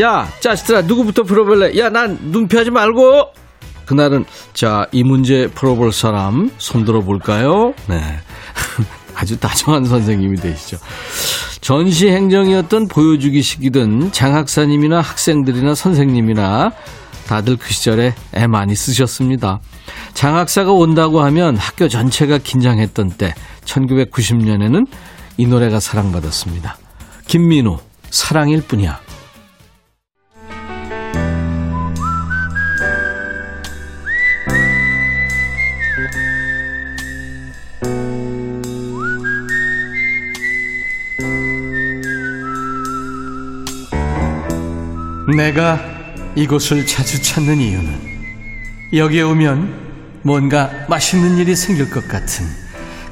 야 0.00 0.26
짜식들아 0.40 0.82
누구부터 0.82 1.22
풀어볼래? 1.24 1.78
야 1.78 1.90
난 1.90 2.18
눈피하지 2.22 2.70
말고 2.70 3.28
그날은 3.84 4.24
자 4.54 4.86
이 4.92 5.02
문제 5.04 5.48
풀어볼 5.48 5.92
사람 5.92 6.50
손들어 6.56 7.00
볼까요? 7.00 7.74
네. 7.88 8.00
아주 9.14 9.38
다정한 9.38 9.84
선생님이 9.84 10.38
되시죠. 10.38 10.78
전시 11.60 12.08
행정이었던 12.08 12.88
보여주기식이든 12.88 14.12
장학사님이나 14.12 15.00
학생들이나 15.00 15.74
선생님이나 15.74 16.72
다들 17.26 17.56
그 17.58 17.70
시절에 17.72 18.14
애 18.34 18.46
많이 18.46 18.74
쓰셨습니다. 18.74 19.60
장학사가 20.14 20.72
온다고 20.72 21.20
하면 21.20 21.56
학교 21.56 21.88
전체가 21.88 22.38
긴장했던 22.38 23.10
때 23.10 23.34
1990년에는 23.66 24.86
이 25.36 25.46
노래가 25.46 25.80
사랑받았습니다. 25.80 26.76
김민호 27.26 27.80
사랑일 28.10 28.62
뿐이야. 28.62 29.00
내가 45.36 45.80
이곳을 46.36 46.86
자주 46.86 47.22
찾는 47.22 47.58
이유는 47.58 48.12
여기에 48.94 49.22
오면 49.22 50.20
뭔가 50.22 50.70
맛있는 50.88 51.38
일이 51.38 51.56
생길 51.56 51.90
것 51.90 52.06
같은 52.06 52.46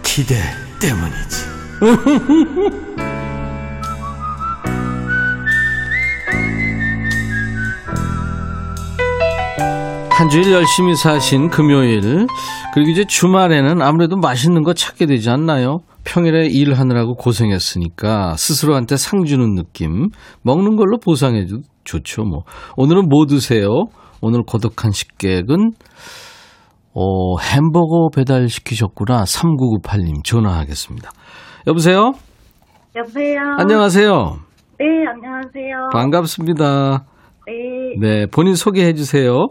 기대 0.02 0.36
때문이지. 0.80 1.49
한 10.10 10.28
주일 10.28 10.52
열심히 10.52 10.94
사신 10.94 11.48
금요일 11.48 12.26
그리고 12.74 12.90
이제 12.90 13.06
주말에는 13.06 13.80
아무래도 13.80 14.16
맛있는 14.16 14.62
거 14.62 14.74
찾게 14.74 15.06
되지 15.06 15.30
않나요? 15.30 15.78
평일에 16.04 16.48
일하느라고 16.48 17.14
고생했으니까 17.14 18.36
스스로한테 18.36 18.98
상 18.98 19.24
주는 19.24 19.54
느낌 19.54 20.10
먹는 20.42 20.76
걸로 20.76 20.98
보상해 20.98 21.46
도 21.46 21.60
좋죠 21.84 22.24
뭐 22.24 22.42
오늘은 22.76 23.08
뭐 23.08 23.24
드세요? 23.24 23.86
오늘 24.20 24.42
고독한 24.42 24.90
식객은 24.90 25.70
어, 26.92 27.40
햄버거 27.40 28.10
배달시키셨구나 28.14 29.24
3998님 29.24 30.22
전화하겠습니다 30.24 31.10
여보세요? 31.66 32.12
여보세요? 32.96 33.40
안녕하세요 33.58 34.36
네 34.78 35.06
안녕하세요 35.06 35.90
반갑습니다 35.92 37.04
네. 37.46 37.96
네 38.00 38.26
본인 38.26 38.54
소개해 38.54 38.94
주세요 38.94 39.48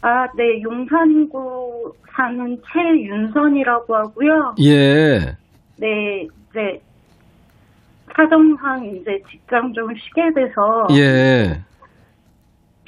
아, 0.00 0.26
네, 0.36 0.62
용산구 0.62 1.92
사는 2.16 2.56
최윤선이라고 2.72 3.96
하고요. 3.96 4.54
예 4.60 5.18
네, 5.76 6.22
이제 6.22 6.80
사정상 8.14 8.84
이제 8.84 9.18
직장 9.28 9.72
좀 9.72 9.88
쉬게 9.94 10.22
돼서 10.34 10.86
예. 10.92 11.62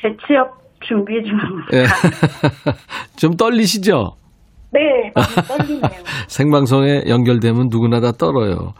재취업 0.01 0.57
준비 0.81 1.15
중입니다. 1.23 1.69
예. 1.75 1.85
좀 3.19 3.37
떨리시죠? 3.37 4.17
네, 4.73 5.13
떨리네요. 5.49 5.81
생방송에 6.29 7.03
연결되면 7.09 7.69
누구나 7.71 8.01
다 8.01 8.13
떨어요. 8.13 8.73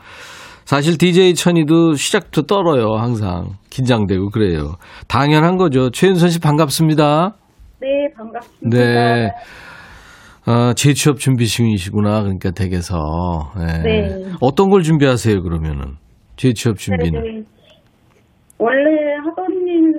사실 0.65 0.97
DJ 0.97 1.33
천이도 1.33 1.95
시작부터 1.95 2.43
떨어요, 2.43 2.95
항상. 2.95 3.55
긴장되고 3.69 4.29
그래요. 4.29 4.75
당연한 5.07 5.57
거죠. 5.57 5.89
최윤선 5.89 6.29
씨 6.29 6.39
반갑습니다. 6.39 7.35
네, 7.81 7.87
반갑습니다. 8.15 8.77
네. 8.77 9.31
아, 10.45 10.73
재취업 10.75 11.17
준비 11.19 11.45
중이시구나. 11.47 12.21
그러니까 12.21 12.51
댁에서. 12.51 13.51
네. 13.57 13.79
네. 13.83 14.25
어떤 14.39 14.69
걸 14.69 14.81
준비하세요, 14.83 15.41
그러면은? 15.43 15.95
재취업 16.37 16.77
준비는. 16.77 17.21
네, 17.21 17.43
원래 18.57 19.15
하던 19.25 19.45
일 19.67 19.93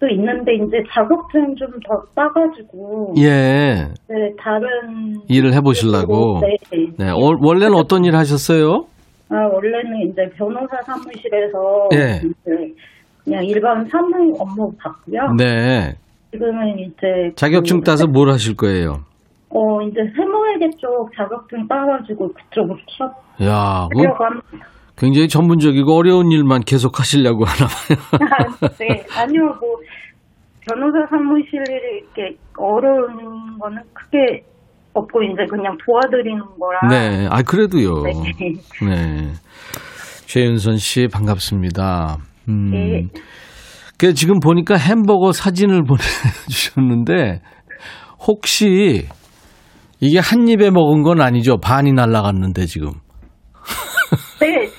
도 0.00 0.08
있는데 0.08 0.54
이제 0.54 0.82
자격증 0.92 1.54
좀 1.56 1.68
더 1.86 2.02
따가지고 2.14 3.14
예. 3.18 3.86
네, 4.08 4.34
다른 4.38 5.20
일을 5.28 5.52
해보시려고. 5.54 6.40
네. 6.40 6.56
네. 6.98 7.10
어, 7.10 7.36
원래는 7.40 7.74
어떤 7.74 8.04
일 8.04 8.16
하셨어요? 8.16 8.86
아, 9.28 9.36
원래는 9.52 10.08
이제 10.10 10.28
변호사 10.36 10.80
사무실에서 10.86 11.88
예. 11.94 12.20
이제 12.24 12.74
그냥 13.24 13.44
일반 13.44 13.84
사무 13.88 14.34
업무 14.38 14.72
받고요. 14.78 15.34
네. 15.36 15.94
지금은 16.32 16.78
이제 16.78 17.32
자격증 17.36 17.80
그, 17.80 17.84
따서 17.84 18.06
뭘 18.06 18.30
하실 18.30 18.56
거예요? 18.56 19.00
어 19.50 19.82
이제 19.82 20.00
세무회계 20.16 20.70
쪽 20.78 21.10
자격증 21.14 21.66
따가지고 21.68 22.32
그쪽으로 22.32 22.78
야, 23.42 23.88
뭐 23.92 24.02
취업하려고 24.02 24.24
합니다. 24.24 24.66
굉장히 25.00 25.28
전문적이고 25.28 25.96
어려운 25.96 26.30
일만 26.30 26.60
계속 26.60 27.00
하시려고 27.00 27.46
하나 27.46 27.66
봐요. 27.66 28.68
네, 28.78 29.02
아니요 29.16 29.42
뭐 29.58 29.80
변호사 30.60 30.98
사무실이 31.08 31.64
이렇게 32.14 32.36
어려운 32.58 33.58
거는 33.58 33.82
크게 33.94 34.44
없고 34.92 35.22
이제 35.22 35.46
그냥 35.48 35.76
도와드리는 35.86 36.42
거라. 36.58 36.88
네. 36.90 37.26
아, 37.30 37.42
그래도요. 37.42 38.02
네. 38.02 38.12
네. 38.84 39.32
최윤선 40.26 40.76
씨 40.76 41.08
반갑습니다. 41.08 42.18
음. 42.48 42.70
네. 42.70 43.06
그 43.98 44.12
지금 44.14 44.38
보니까 44.38 44.76
햄버거 44.76 45.32
사진을 45.32 45.84
보내주셨는데 45.88 47.40
혹시 48.26 49.06
이게 50.00 50.18
한 50.18 50.46
입에 50.48 50.70
먹은 50.70 51.02
건 51.02 51.20
아니죠? 51.20 51.58
반이 51.58 51.92
날라갔는데 51.92 52.66
지금. 52.66 52.92
네, 54.40 54.69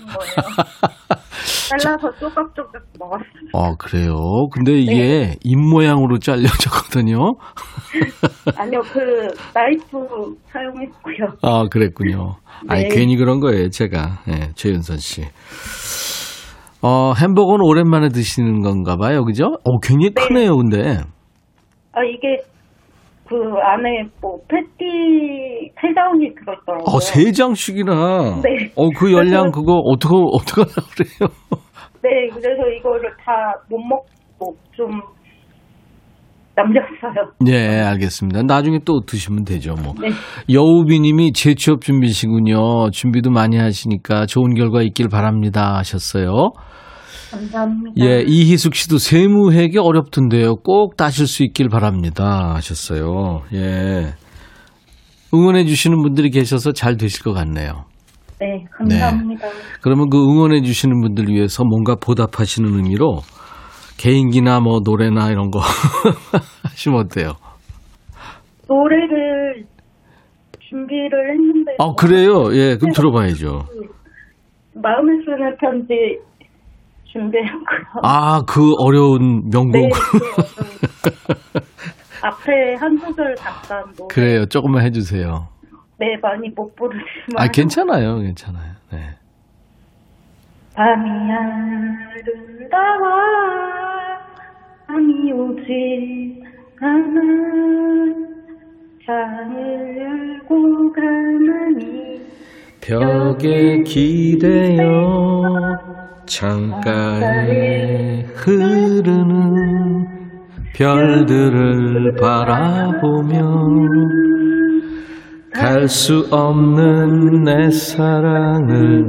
먹은 0.00 0.06
거예요. 0.06 0.34
잘라서 1.68 2.10
쪼깍쪼깍 2.18 2.82
먹었어요. 2.98 3.24
아 3.54 3.74
그래요? 3.78 4.14
근데 4.52 4.72
이게 4.72 5.36
입 5.42 5.56
모양으로 5.58 6.18
잘려졌거든요. 6.18 7.16
아니요, 8.56 8.80
그 8.92 9.28
나이프 9.54 10.36
사용했고요. 10.52 11.16
아 11.42 11.64
그랬군요. 11.70 12.36
아니 12.68 12.84
네. 12.84 12.88
괜히 12.88 13.16
그런 13.16 13.40
거예요, 13.40 13.70
제가. 13.70 14.22
예, 14.28 14.50
최윤선 14.54 14.98
씨. 14.98 15.22
어 16.82 17.12
햄버거는 17.14 17.64
오랜만에 17.64 18.08
드시는 18.08 18.60
건가 18.62 18.96
봐요, 18.96 19.24
그죠? 19.24 19.56
어 19.64 19.78
굉장히 19.80 20.12
네. 20.14 20.26
크네요, 20.26 20.56
근데. 20.56 20.98
아 21.92 22.02
이게 22.04 22.42
그 23.28 23.36
안에 23.62 24.04
뭐 24.20 24.36
패티 24.48 25.72
세 25.80 25.94
장이 25.94 26.34
들어있더라고요. 26.34 26.84
어, 26.86 27.00
세 27.00 27.32
장씩이나. 27.32 28.40
네. 28.42 28.70
어, 28.76 28.90
그 28.96 29.12
열량 29.12 29.50
그거 29.50 29.72
어떡하, 29.74 30.14
어떡하려고 30.16 30.82
그래요? 30.96 31.30
네, 32.02 32.28
그래서 32.34 32.68
이거를 32.78 33.10
다 33.24 33.32
못 33.70 33.78
먹고 33.78 34.54
좀 34.76 34.90
남겼어요. 36.56 37.32
예, 37.48 37.80
알겠습니다. 37.80 38.42
나중에 38.42 38.78
또 38.84 39.00
드시면 39.00 39.44
되죠, 39.44 39.74
뭐. 39.74 39.94
네. 40.00 40.10
여우비 40.52 41.00
님이 41.00 41.32
재취업 41.32 41.80
준비시군요. 41.80 42.90
준비도 42.90 43.30
많이 43.30 43.56
하시니까 43.56 44.26
좋은 44.26 44.54
결과 44.54 44.82
있길 44.82 45.08
바랍니다. 45.08 45.74
하셨어요. 45.78 46.52
감사합니다. 47.34 47.92
예, 48.04 48.22
이희숙 48.26 48.74
씨도 48.74 48.98
세무회계 48.98 49.78
어렵던데요. 49.78 50.56
꼭 50.56 50.96
따실 50.96 51.26
수 51.26 51.42
있길 51.44 51.68
바랍니다. 51.68 52.54
하셨어요. 52.54 53.42
예. 53.52 54.12
응원해 55.32 55.64
주시는 55.64 56.00
분들이 56.02 56.30
계셔서 56.30 56.72
잘 56.72 56.96
되실 56.96 57.22
것 57.22 57.32
같네요. 57.32 57.84
네, 58.40 58.64
감사합니다. 58.76 59.46
그러면 59.80 60.08
그 60.10 60.18
응원해 60.18 60.62
주시는 60.62 61.00
분들 61.00 61.28
위해서 61.28 61.64
뭔가 61.64 61.94
보답하시는 61.96 62.68
의미로 62.74 63.20
개인기나 63.96 64.60
뭐 64.60 64.80
노래나 64.84 65.30
이런 65.30 65.50
거 65.50 65.60
하시면 66.64 67.00
어때요? 67.00 67.32
노래를 68.68 69.64
준비를 70.68 71.30
했는데 71.32 71.72
아, 71.78 71.92
그래요? 71.96 72.44
예, 72.52 72.76
그럼 72.76 72.92
들어봐야죠. 72.92 73.64
마음에 74.74 75.12
쓰는 75.24 75.56
편지 75.60 75.94
준비했고요. 77.14 78.02
아, 78.02 78.42
그 78.46 78.74
어려운 78.78 79.48
명곡. 79.50 79.72
네, 79.72 79.80
네, 79.82 79.88
어떤 79.88 81.62
앞에 82.22 82.74
한 82.74 82.96
소절 82.98 83.34
잠깐 83.36 83.84
노래. 83.96 84.08
그래요. 84.12 84.46
조금만 84.46 84.84
해주세요. 84.84 85.46
네, 85.98 86.16
많이 86.20 86.48
못 86.50 86.74
부르지만. 86.74 87.06
아, 87.36 87.46
괜찮아요. 87.48 88.18
괜찮아요. 88.18 88.72
네. 88.92 88.98
밤이 90.74 91.08
아름다워 91.32 93.08
밤이 94.88 95.32
오지 95.32 96.42
않아 96.80 97.20
창을 99.06 99.96
열고 99.96 100.92
가만히 100.92 102.20
벽에 102.80 103.82
기대어 103.84 104.82
창가에 106.26 108.22
흐르는 108.34 110.06
별들을 110.74 112.16
바라보며 112.20 113.68
갈 115.54 115.88
수 115.88 116.26
없는 116.30 117.44
내 117.44 117.70
사랑을 117.70 119.04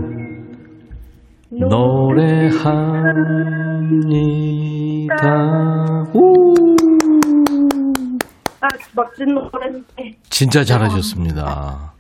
노래합니다. 4.26 6.06
우! 6.14 6.54
아 8.62 8.68
멋진 8.96 9.34
노래인데 9.34 10.18
진짜 10.30 10.64
잘하셨습니다. 10.64 11.95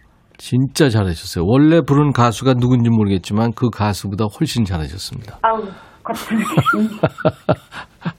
진짜 0.47 0.89
잘하셨어요. 0.89 1.43
원래 1.47 1.81
부른 1.81 2.11
가수가 2.11 2.53
누군지 2.53 2.91
모르겠지만 2.91 3.53
그 3.55 3.71
가수보다 3.71 4.25
훨씬 4.25 4.63
잘하셨습니다. 4.63 5.39
아우 5.41 5.63
갑자기 6.03 6.43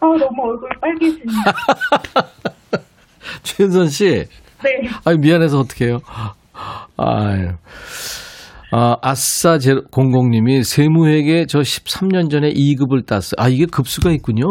아우 0.01 0.17
너무 0.19 0.43
얼굴 0.43 0.69
빨개지네 0.81 1.23
최은선 3.45 3.89
씨, 3.91 4.25
네 4.65 4.89
아유, 5.05 5.19
미안해서 5.21 5.61
어떡해요. 5.61 6.01
아유. 6.97 7.51
아, 8.73 8.97
아싸 9.03 9.59
제 9.59 9.75
00님이 9.75 10.65
세무회계 10.65 11.47
저 11.47 11.61
13년 11.61 12.29
전에 12.29 12.49
2급을 12.49 13.07
땄어요. 13.07 13.37
아, 13.39 13.49
이게 13.49 13.67
급수가 13.67 14.11
있군요. 14.11 14.47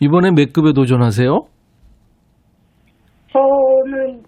이번에 0.00 0.30
몇 0.30 0.54
급에 0.54 0.72
도전하세요? 0.72 1.38
저는 3.30 4.22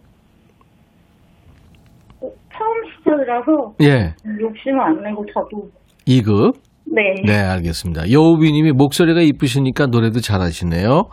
어, 2.23 2.29
처음 2.53 3.00
시작이라서 3.11 3.75
예, 3.83 4.15
욕심을 4.41 4.81
안 4.81 5.03
내고 5.03 5.25
저도 5.33 5.69
2급. 6.07 6.55
네, 6.87 7.15
네, 7.25 7.39
알겠습니다. 7.39 8.11
여우비님이 8.11 8.73
목소리가 8.73 9.21
이쁘시니까 9.21 9.87
노래도 9.87 10.21
잘하시네요. 10.21 11.05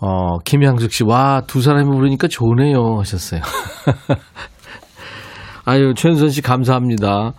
어, 0.00 0.38
김향숙 0.44 0.92
씨, 0.92 1.04
와, 1.04 1.42
두 1.46 1.60
사람이 1.60 1.90
부르니까 1.90 2.28
좋으네요. 2.28 2.98
하셨어요. 3.00 3.42
아유, 5.66 5.92
최은선 5.94 6.30
씨, 6.30 6.40
감사합니다. 6.40 7.32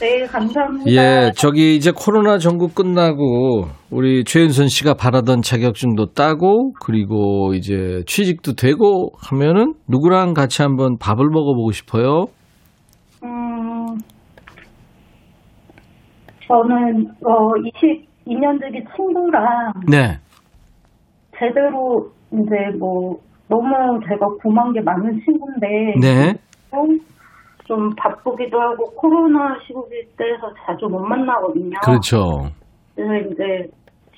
네 0.00 0.26
감사합니다. 0.26 0.90
예, 0.90 1.30
저기 1.34 1.76
이제 1.76 1.90
코로나 1.96 2.36
전국 2.36 2.74
끝나고, 2.74 3.68
우리 3.90 4.24
최은선 4.24 4.68
씨가 4.68 4.94
바라던 4.94 5.40
자격증도 5.40 6.12
따고, 6.12 6.72
그리고 6.84 7.54
이제 7.54 8.02
취직도 8.06 8.52
되고 8.54 9.12
하면은 9.18 9.72
누구랑 9.88 10.34
같이 10.34 10.60
한번 10.60 10.98
밥을 10.98 11.24
먹어보고 11.30 11.72
싶어요? 11.72 12.26
음, 13.22 13.96
저는 16.46 17.14
어 17.24 17.52
22년 17.54 18.60
지기 18.62 18.84
친구랑 18.94 19.72
네. 19.88 20.18
제대로 21.38 22.10
이제 22.32 22.76
뭐 22.78 23.18
너무 23.48 24.00
제가 24.08 24.26
고마운 24.42 24.72
게 24.72 24.80
많은 24.80 25.20
친구인데 25.24 25.94
네. 26.00 26.34
어, 26.70 26.84
좀 27.64 27.94
바쁘기도 27.96 28.60
하고 28.60 28.90
코로나 28.94 29.58
시국일 29.66 30.06
때서 30.16 30.52
자주 30.66 30.86
못 30.86 31.00
만나거든요. 31.00 31.78
그렇죠. 31.82 32.50
그래서 32.94 33.28
이제 33.28 33.70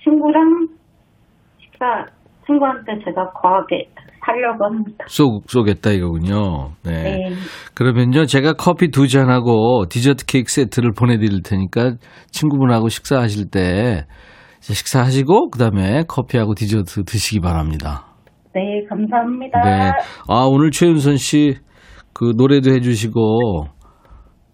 친구랑 0.03 0.69
식사 1.61 2.07
친구한테 2.45 2.99
제가 3.05 3.31
거하게 3.33 3.89
살려고 4.27 4.65
합니다. 4.67 5.05
쏘, 5.09 5.41
쏘겠다 5.47 5.93
이거군요. 5.93 6.73
네. 6.85 7.03
네. 7.03 7.31
그러면요, 7.75 8.27
제가 8.27 8.55
커피 8.55 8.91
두 8.91 9.09
잔하고 9.09 9.87
디저트 9.89 10.27
케이크 10.27 10.51
세트를 10.51 10.93
보내드릴 10.93 11.43
테니까 11.43 11.93
친구분하고 12.33 12.89
식사하실 12.89 13.51
때 13.51 14.07
식사하시고 14.61 15.51
그다음에 15.51 16.03
커피하고 16.09 16.55
디저트 16.55 17.05
드시기 17.05 17.41
바랍니다. 17.41 18.07
네, 18.55 18.85
감사합니다. 18.89 19.61
네. 19.63 19.93
아 20.29 20.47
오늘 20.51 20.71
최윤선 20.71 21.17
씨 21.17 21.67
그 22.19 22.33
노래도 22.35 22.73
해 22.73 22.81
주시고 22.81 23.67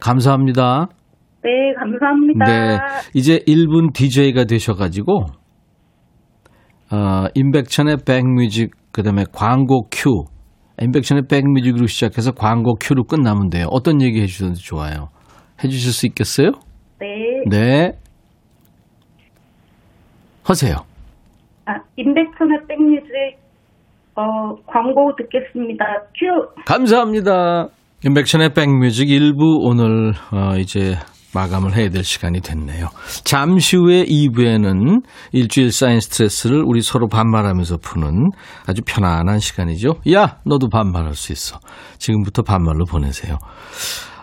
감사합니다. 0.01 0.89
네, 1.45 1.51
감사합니다. 1.79 2.45
네. 2.45 2.79
이제 3.15 3.39
1분 3.47 3.93
DJ가 3.93 4.47
되셔 4.47 4.75
가지고 4.75 5.27
어, 6.91 7.27
임백천의 7.35 7.99
백뮤직 8.05 8.73
그다음에 8.93 9.25
광고 9.33 9.89
큐. 9.91 10.25
임백천의 10.81 11.25
백뮤직으로 11.29 11.87
시작해서 11.87 12.33
광고 12.33 12.75
큐로 12.81 13.05
끝나면 13.05 13.51
돼요. 13.51 13.67
어떤 13.71 14.01
얘기 14.03 14.21
해주셔도 14.21 14.55
좋아요. 14.55 15.09
해주실 15.63 15.93
수 15.93 16.07
있겠어요? 16.07 16.53
네. 17.01 17.09
네. 17.49 17.93
하세요. 20.45 20.77
아, 21.67 21.75
임백천의 21.97 22.59
백뮤직 22.69 23.39
어, 24.15 24.55
광고 24.67 25.15
듣겠습니다. 25.17 25.85
큐. 26.19 26.63
감사합니다. 26.67 27.69
임백천의 28.05 28.53
백뮤직 28.55 29.09
1부 29.09 29.65
오늘 29.65 30.13
어, 30.33 30.59
이제 30.59 30.97
마감을 31.35 31.77
해야 31.77 31.89
될 31.89 32.05
시간이 32.05 32.41
됐네요. 32.41 32.89
잠시 33.25 33.77
후에 33.77 34.05
2부에는 34.05 35.03
일주일 35.33 35.73
쌓인 35.73 36.01
스트레스를 36.01 36.63
우리 36.67 36.83
서로 36.83 37.09
반말하면서 37.09 37.79
푸는 37.79 38.31
아주 38.67 38.83
편안한 38.85 39.39
시간이죠. 39.39 39.95
야, 40.13 40.39
너도 40.45 40.69
반말할 40.69 41.15
수 41.15 41.33
있어. 41.33 41.59
지금부터 41.99 42.43
반말로 42.43 42.85
보내세요. 42.85 43.39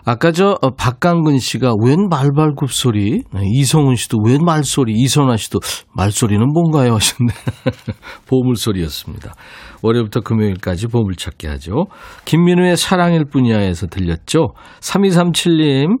아까 0.04 0.32
저 0.32 0.56
어, 0.62 0.70
박강근 0.70 1.38
씨가 1.38 1.74
웬 1.84 2.08
말발굽 2.08 2.72
소리, 2.72 3.22
네, 3.32 3.42
이성훈 3.44 3.96
씨도 3.96 4.18
웬 4.24 4.42
말소리, 4.44 4.92
이선아 4.94 5.36
씨도 5.36 5.60
말소리는 5.94 6.44
뭔가요 6.52 6.94
하셨네. 6.94 7.32
보물 8.26 8.56
소리였습니다. 8.56 9.34
월요일부터 9.82 10.20
금요일까지 10.20 10.86
보물 10.86 11.16
찾기 11.16 11.46
하죠. 11.48 11.86
김민우의 12.24 12.76
사랑일 12.76 13.24
뿐이야에서 13.30 13.88
들렸죠. 13.88 14.54
3237님 14.80 15.98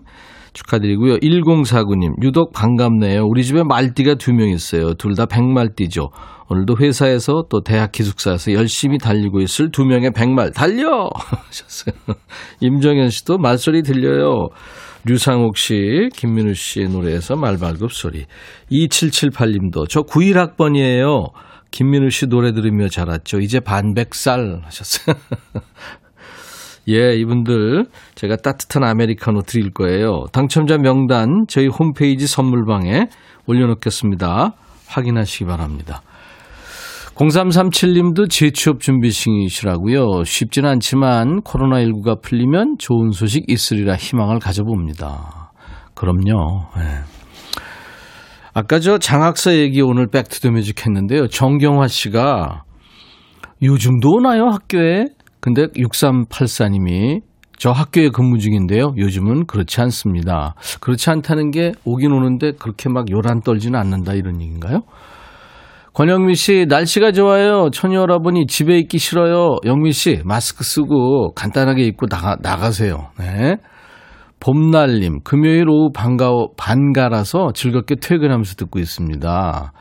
축하드리고요. 0.52 1.18
1049님 1.18 2.22
유독 2.22 2.52
반갑네요. 2.52 3.22
우리 3.24 3.44
집에 3.44 3.62
말띠가 3.62 4.14
두 4.16 4.32
명 4.32 4.48
있어요. 4.50 4.94
둘 4.94 5.14
다 5.14 5.26
백말띠죠. 5.26 6.10
오늘도 6.48 6.76
회사에서 6.80 7.44
또 7.48 7.60
대학 7.62 7.92
기숙사에서 7.92 8.52
열심히 8.52 8.98
달리고 8.98 9.40
있을 9.40 9.70
두 9.70 9.84
명의 9.84 10.10
백말 10.12 10.50
달려 10.52 11.08
하셨어요. 11.14 11.94
임정현 12.60 13.10
씨도 13.10 13.38
말소리 13.38 13.82
들려요. 13.82 14.48
류상욱 15.04 15.56
씨, 15.56 16.08
김민우 16.14 16.52
씨의 16.54 16.88
노래에서 16.88 17.36
말발굽 17.36 17.92
소리. 17.92 18.26
2778님도 18.70 19.88
저 19.88 20.02
91학번이에요. 20.02 21.30
김민우 21.70 22.10
씨 22.10 22.26
노래 22.26 22.52
들으며 22.52 22.88
자랐죠. 22.88 23.38
이제 23.38 23.60
반백살 23.60 24.60
하셨어요. 24.64 25.16
예, 26.88 27.14
이분들 27.14 27.84
제가 28.14 28.36
따뜻한 28.36 28.84
아메리카노 28.84 29.42
드릴 29.42 29.70
거예요. 29.70 30.26
당첨자 30.32 30.78
명단 30.78 31.44
저희 31.48 31.68
홈페이지 31.68 32.26
선물방에 32.26 33.06
올려놓겠습니다. 33.46 34.54
확인하시기 34.88 35.44
바랍니다. 35.44 36.02
0337님도 37.14 38.30
재취업 38.30 38.80
준비 38.80 39.12
중이시라고요. 39.12 40.24
쉽지는 40.24 40.70
않지만 40.70 41.42
코로나19가 41.42 42.22
풀리면 42.22 42.76
좋은 42.78 43.10
소식 43.10 43.44
있으리라 43.48 43.94
희망을 43.94 44.38
가져봅니다. 44.38 45.52
그럼요. 45.94 46.64
네. 46.76 47.00
아까 48.54 48.80
저 48.80 48.98
장학사 48.98 49.54
얘기 49.54 49.82
오늘 49.82 50.08
Back 50.08 50.30
to 50.30 50.41
the 50.41 50.58
Music 50.58 50.86
했는데요. 50.86 51.28
정경화 51.28 51.88
씨가 51.88 52.64
요즘도 53.62 54.08
오나요 54.08 54.46
학교에? 54.46 55.04
근데 55.40 55.66
6384님이 55.68 57.22
저 57.58 57.70
학교에 57.72 58.08
근무 58.08 58.38
중인데요. 58.38 58.94
요즘은 58.96 59.46
그렇지 59.46 59.80
않습니다. 59.82 60.54
그렇지 60.80 61.10
않다는 61.10 61.50
게 61.50 61.72
오긴 61.84 62.12
오는데 62.12 62.52
그렇게 62.52 62.88
막 62.88 63.10
요란 63.10 63.40
떨지는 63.42 63.78
않는다 63.78 64.14
이런 64.14 64.40
얘기인가요? 64.40 64.80
권영미 65.92 66.36
씨, 66.36 66.66
날씨가 66.68 67.12
좋아요. 67.12 67.68
처녀 67.70 68.00
여러분이 68.00 68.46
집에 68.46 68.78
있기 68.78 68.98
싫어요. 68.98 69.56
영미 69.64 69.92
씨, 69.92 70.22
마스크 70.24 70.64
쓰고 70.64 71.32
간단하게 71.34 71.82
입고 71.82 72.06
나가, 72.06 72.36
나가세요. 72.40 73.08
네. 73.18 73.56
봄날님, 74.38 75.20
금요일 75.22 75.68
오후 75.68 75.90
반가워, 75.92 76.52
반가라서 76.56 77.50
즐겁게 77.54 77.96
퇴근하면서 77.96 78.54
듣고 78.54 78.78
있습니다. 78.78 79.72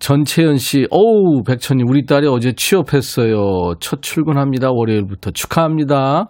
전채연 0.00 0.56
씨, 0.56 0.86
어우, 0.90 1.42
백천님, 1.44 1.86
우리 1.86 2.06
딸이 2.06 2.26
어제 2.26 2.52
취업했어요. 2.54 3.74
첫 3.80 4.00
출근합니다. 4.00 4.70
월요일부터 4.72 5.30
축하합니다. 5.30 6.28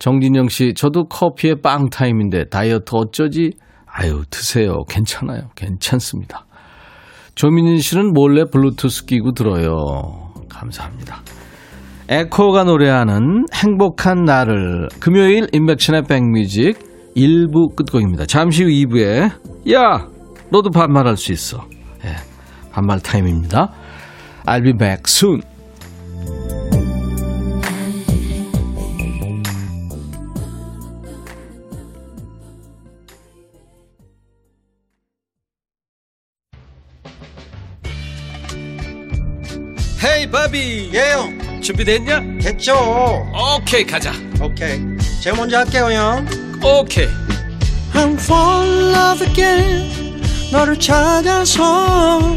정진영 0.00 0.48
씨, 0.48 0.74
저도 0.74 1.04
커피에 1.04 1.54
빵 1.62 1.90
타임인데 1.90 2.46
다이어트 2.50 2.90
어쩌지? 2.94 3.52
아유, 3.86 4.22
드세요. 4.30 4.82
괜찮아요. 4.88 5.42
괜찮습니다. 5.54 6.44
조민진 7.36 7.78
씨는 7.78 8.12
몰래 8.12 8.44
블루투스 8.44 9.06
끼고 9.06 9.32
들어요. 9.32 10.32
감사합니다. 10.48 11.22
에코가 12.08 12.64
노래하는 12.64 13.44
행복한 13.54 14.24
나를 14.24 14.88
금요일 14.98 15.46
인백션의 15.52 16.02
백뮤직 16.08 16.78
1부 17.14 17.76
끝곡입니다. 17.76 18.26
잠시 18.26 18.64
후 18.64 18.70
2부에 18.70 19.30
야 19.72 20.08
너도 20.50 20.70
반말할 20.70 21.16
수 21.16 21.32
있어. 21.32 21.64
예, 22.78 22.80
반말 22.80 23.00
타임입니다. 23.00 23.72
I'll 24.46 24.62
be 24.62 24.72
back 24.72 25.02
soon. 25.06 25.42
헤이 40.04 40.30
바비. 40.30 40.90
예요 40.94 41.60
준비됐냐? 41.60 42.38
됐죠. 42.40 42.74
오케이 43.56 43.84
가자. 43.84 44.12
오케이. 44.40 44.80
제가 45.20 45.36
먼저 45.36 45.58
할게요 45.58 45.90
형. 45.90 46.26
오케이. 46.62 47.08
I'm 47.94 48.14
fall 48.14 48.68
in 48.68 48.94
love 48.94 49.26
again. 49.26 49.98
너를 50.52 50.78
찾아서 50.78 52.36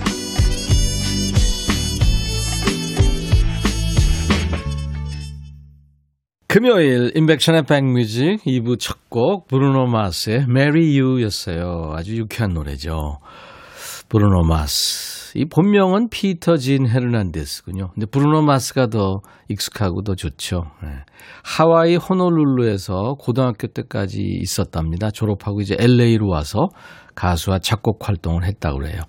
금요일 6.51 7.13
인백션의 7.15 7.63
백뮤직 7.63 8.43
2부 8.43 8.77
첫 8.77 8.97
곡 9.07 9.47
브루노 9.47 9.87
마스의 9.87 10.45
Marry 10.49 10.99
You였어요. 10.99 11.93
아주 11.95 12.17
유쾌한 12.17 12.51
노래죠. 12.53 13.19
브루노 14.09 14.43
마스. 14.49 15.37
이 15.37 15.45
본명은 15.45 16.09
피터 16.09 16.57
진 16.57 16.89
헤르난데스군요. 16.89 17.91
근데 17.93 18.05
브루노 18.05 18.41
마스가 18.41 18.87
더 18.87 19.21
익숙하고 19.47 20.01
더 20.03 20.15
좋죠. 20.15 20.65
네. 20.83 20.89
하와이 21.43 21.95
호놀룰루에서 21.95 23.15
고등학교 23.17 23.67
때까지 23.67 24.21
있었답니다. 24.21 25.09
졸업하고 25.09 25.61
이제 25.61 25.77
LA로 25.79 26.27
와서 26.27 26.67
가수와 27.15 27.59
작곡 27.59 28.09
활동을 28.09 28.43
했다고 28.43 28.79
그래요. 28.79 29.01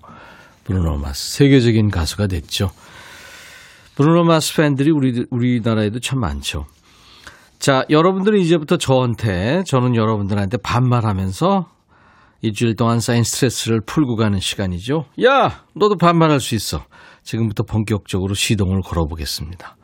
브루노 0.63 0.97
마스. 0.97 1.37
세계적인 1.39 1.89
가수가 1.89 2.27
됐죠. 2.27 2.69
브루노 3.95 4.23
마스 4.23 4.55
팬들이 4.55 4.91
우리, 4.91 5.25
우리나라에도 5.29 5.99
참 5.99 6.21
많죠. 6.21 6.67
자, 7.63 7.85
여러분들은 7.89 8.41
이제부터 8.41 8.75
저한테, 8.75 9.63
저는 9.65 9.95
여러분들한테 9.95 10.57
반말하면서 10.57 11.65
일주일 12.41 12.75
동안 12.75 12.99
쌓인 12.99 13.23
스트레스를 13.23 13.79
풀고 13.85 14.17
가는 14.17 14.37
시간이죠. 14.37 15.05
야, 15.23 15.63
너도 15.73 15.95
반말할 15.95 16.41
수 16.41 16.55
있어. 16.55 16.83
지금부터 17.21 17.63
본격적으로 17.63 18.33
시동을 18.33 18.81
걸어보겠습니다. 18.81 19.77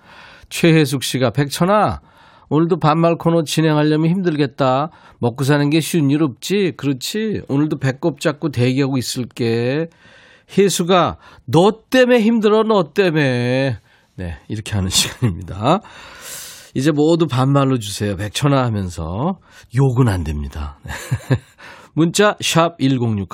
최혜숙 0.50 1.04
씨가 1.04 1.30
백천아, 1.30 2.02
오늘도 2.50 2.80
반말 2.80 3.16
코너 3.16 3.44
진행하려면 3.44 4.10
힘들겠다. 4.10 4.90
먹고 5.20 5.46
사는 5.46 5.70
게 5.70 5.80
쉬운 5.80 6.10
일 6.12 6.22
없지? 6.22 6.74
그렇지? 6.76 7.44
오늘도 7.48 7.78
배꼽 7.78 8.20
잡고 8.20 8.50
대기하고 8.50 8.98
있을게. 8.98 9.88
혜수가 10.58 11.16
너 11.46 11.72
때문에 11.90 12.20
힘들어, 12.20 12.64
너 12.64 12.92
때문에. 12.92 13.78
네, 14.18 14.38
이렇게 14.50 14.74
하는 14.74 14.90
시간입니다. 14.92 15.80
이제 16.76 16.92
모두 16.92 17.28
반말로 17.28 17.80
주세요. 17.80 18.16
백천화 18.16 18.64
하면서 18.64 19.38
욕은 19.76 20.08
안 20.08 20.24
됩니다. 20.24 20.78
문자 21.94 22.36
샵 22.40 22.78
1061, 22.80 23.28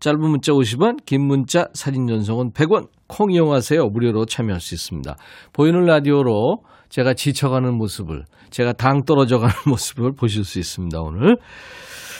짧은 0.00 0.20
문자 0.20 0.52
50원, 0.52 1.04
긴 1.06 1.26
문자 1.26 1.68
사진 1.72 2.06
전송은 2.06 2.50
100원, 2.52 2.88
콩 3.06 3.32
이용하세요. 3.32 3.86
무료로 3.88 4.26
참여할 4.26 4.60
수 4.60 4.74
있습니다. 4.74 5.16
보이는 5.52 5.84
라디오로 5.84 6.62
제가 6.88 7.14
지쳐가는 7.14 7.72
모습을, 7.74 8.24
제가 8.50 8.72
당 8.72 9.04
떨어져가는 9.04 9.54
모습을 9.66 10.12
보실 10.12 10.44
수 10.44 10.58
있습니다. 10.58 11.00
오늘. 11.00 11.36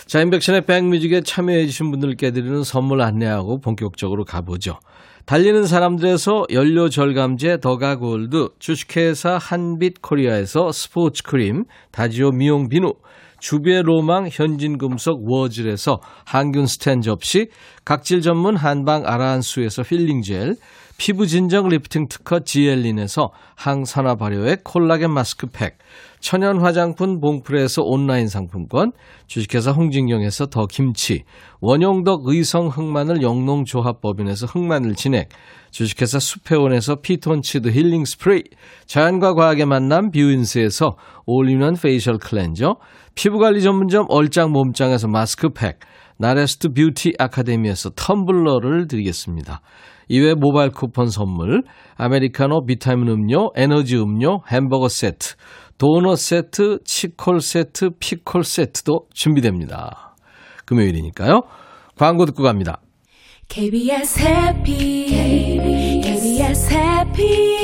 자, 0.07 0.21
인백션의 0.21 0.67
백뮤직에 0.67 1.23
참여해주신 1.23 1.91
분들께 1.91 2.31
드리는 2.31 2.63
선물 2.63 3.01
안내하고 3.01 3.59
본격적으로 3.59 4.25
가보죠. 4.25 4.79
달리는 5.25 5.65
사람들에서 5.67 6.45
연료 6.53 6.89
절감제 6.89 7.59
더가골드, 7.59 8.51
주식회사 8.61 9.37
한빛코리아에서 9.37 10.71
스포츠 10.71 11.25
크림, 11.25 11.65
다지오 11.91 12.31
미용 12.31 12.69
비누, 12.69 12.93
주베 13.41 13.83
로망 13.83 14.29
현진금속 14.31 15.29
워즐에서 15.29 15.99
항균 16.25 16.67
스탠 16.67 17.01
접시, 17.01 17.49
각질 17.85 18.21
전문 18.21 18.57
한방 18.57 19.03
아라한수에서 19.05 19.83
힐링 19.83 20.23
젤, 20.23 20.55
피부 20.99 21.27
진정 21.27 21.69
리프팅 21.69 22.09
특허 22.09 22.41
지엘린에서 22.41 23.31
항산화 23.55 24.15
발효의 24.15 24.59
콜라겐 24.65 25.11
마스크팩, 25.11 25.77
천연 26.21 26.61
화장품 26.61 27.21
봉프레에서 27.21 27.83
온라인 27.83 28.29
상품권, 28.29 28.93
주식회사 29.27 29.73
홍진경에서 29.73 30.47
더 30.47 30.67
김치, 30.67 31.25
원용덕 31.61 32.23
의성 32.25 32.69
흑마늘 32.69 33.23
영농조합법인에서 33.23 34.47
흑마늘 34.47 34.95
진액, 34.95 35.29
주식회사 35.71 36.19
수페온에서 36.19 36.97
피톤치드 37.03 37.69
힐링 37.69 38.07
스프레이, 38.07 38.45
자연과 38.87 39.35
과학의 39.35 39.67
만남 39.67 40.11
뷰인스에서 40.11 40.97
all-in-one 41.27 41.75
facial 41.75 42.17
cleanser, 42.19 42.77
피부관리 43.15 43.61
전문점 43.61 44.07
얼짱 44.09 44.51
몸짱에서 44.51 45.09
마스크팩, 45.09 45.79
나레스트 46.19 46.71
뷰티 46.71 47.13
아카데미에서 47.19 47.91
텀블러를 47.91 48.89
드리겠습니다. 48.89 49.61
이외 50.09 50.35
모바일 50.35 50.71
쿠폰 50.71 51.09
선물, 51.09 51.63
아메리카노 51.97 52.65
비타민 52.67 53.09
음료, 53.09 53.51
에너지 53.57 53.97
음료, 53.97 54.41
햄버거 54.51 54.89
세트, 54.89 55.35
도넛 55.79 56.19
세트, 56.19 56.79
치콜 56.85 57.41
세트, 57.41 57.91
피콜 57.99 58.45
세트도 58.45 59.07
준비됩니다. 59.13 60.15
금요일이니까요. 60.65 61.43
광고 61.97 62.27
듣고 62.27 62.43
갑니다. 62.43 62.81
KBS 63.49 64.21
해피 64.21 65.07
KBS 66.03 66.75
해피 66.75 67.59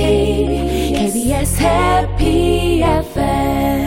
KBS 0.95 1.63
해피 1.63 2.83
FM 2.83 3.82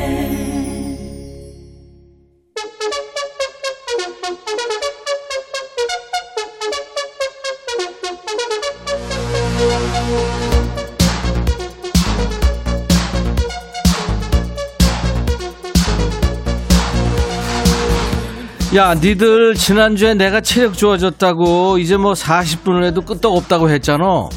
야, 18.75 18.93
니들 18.93 19.53
지난주에 19.53 20.15
내가 20.15 20.41
체력 20.41 20.73
좋아졌다고 20.73 21.77
이제 21.77 21.95
뭐 21.95 22.11
40분을 22.11 22.83
해도 22.83 23.03
끄떡없다고 23.03 23.69
했잖아. 23.69 24.27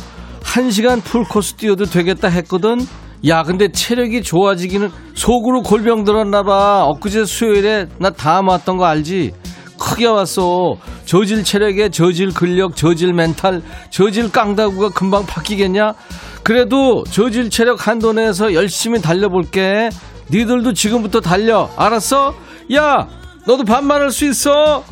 1시간 0.43 1.03
풀코스 1.03 1.55
뛰어도 1.55 1.87
되겠다 1.87 2.29
했거든. 2.29 2.79
야, 3.27 3.43
근데 3.43 3.73
체력이 3.73 4.23
좋아지기는 4.23 4.91
속으로 5.15 5.63
골병 5.63 6.05
들었나 6.05 6.45
봐. 6.45 6.85
엊그제 6.85 7.25
수요일에 7.25 7.87
나 7.99 8.11
다음 8.11 8.47
왔던 8.47 8.77
거 8.77 8.85
알지? 8.85 9.33
크게 9.77 10.07
왔어. 10.07 10.77
저질 11.05 11.43
체력에 11.43 11.89
저질 11.89 12.33
근력, 12.33 12.77
저질 12.77 13.15
멘탈, 13.15 13.61
저질 13.91 14.31
깡다구가 14.31 14.91
금방 14.91 15.27
바뀌겠냐? 15.27 15.95
그래도 16.45 17.03
저질 17.11 17.51
체력 17.51 17.89
한도 17.89 18.13
내에서 18.13 18.55
열심히 18.55 19.03
달려볼게. 19.03 19.91
니들도 20.31 20.75
지금부터 20.75 21.21
달려. 21.21 21.69
알았어? 21.77 22.35
야, 22.75 23.09
너도 23.49 23.65
반말할 23.65 24.11
수 24.11 24.27
있어. 24.27 24.85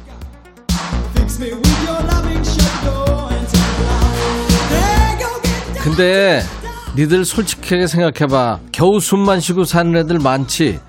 근데 5.83 6.43
니들 6.97 7.27
솔직하게 7.27 7.87
생각해봐. 7.87 8.61
겨우 8.73 8.99
숨만 8.99 9.41
쉬고 9.41 9.65
사는 9.65 9.95
애들 9.95 10.21
많지. 10.21 10.81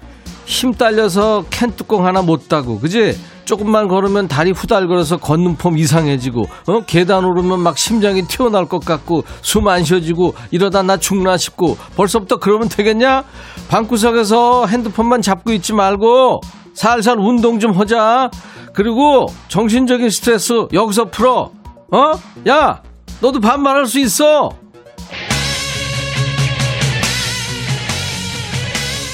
힘 0.45 0.73
딸려서 0.73 1.43
캔 1.49 1.75
뚜껑 1.75 2.05
하나 2.05 2.21
못 2.21 2.47
따고, 2.47 2.79
그지? 2.79 3.19
조금만 3.43 3.89
걸으면 3.89 4.29
다리 4.29 4.51
후달거려서 4.51 5.17
걷는 5.17 5.57
폼 5.57 5.77
이상해지고, 5.77 6.47
어? 6.67 6.81
계단 6.87 7.25
오르면 7.25 7.59
막 7.59 7.77
심장이 7.77 8.25
튀어나올 8.25 8.69
것 8.69 8.85
같고, 8.85 9.25
숨 9.41 9.67
안 9.67 9.83
쉬어지고, 9.83 10.35
이러다 10.51 10.83
나 10.83 10.95
죽나 10.95 11.35
싶고, 11.35 11.77
벌써부터 11.97 12.37
그러면 12.37 12.69
되겠냐? 12.69 13.25
방구석에서 13.67 14.67
핸드폰만 14.67 15.21
잡고 15.21 15.51
있지 15.51 15.73
말고, 15.73 16.39
살살 16.77 17.17
운동 17.17 17.59
좀 17.59 17.71
하자. 17.71 18.29
그리고 18.71 19.25
정신적인 19.47 20.11
스트레스 20.11 20.67
여기서 20.71 21.05
풀어. 21.05 21.51
어? 21.91 22.11
야, 22.47 22.83
너도 23.19 23.39
반말할 23.39 23.87
수 23.87 23.99
있어. 23.99 24.51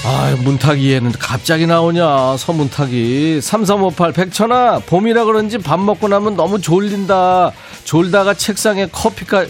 아, 0.05 0.35
문탁이에는 0.43 1.13
갑자기 1.13 1.65
나오냐, 1.65 2.35
서문탁이. 2.35 3.39
3358, 3.39 4.11
백천아, 4.11 4.79
봄이라 4.85 5.23
그런지 5.23 5.57
밥 5.57 5.79
먹고 5.79 6.09
나면 6.09 6.35
너무 6.35 6.59
졸린다. 6.59 7.53
졸다가 7.85 8.33
책상에 8.33 8.87
커피까, 8.87 9.45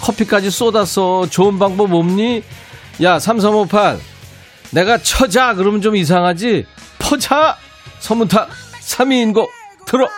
커피까지 0.00 0.50
쏟았어. 0.50 1.26
좋은 1.28 1.58
방법 1.58 1.92
없니? 1.92 2.42
야, 3.02 3.18
3358, 3.18 3.98
내가 4.72 4.98
처자, 4.98 5.54
그러면 5.54 5.80
좀 5.80 5.96
이상하지? 5.96 6.66
포자! 6.98 7.56
서문탁, 8.00 8.48
3위인곡, 8.82 9.48
들어! 9.86 10.08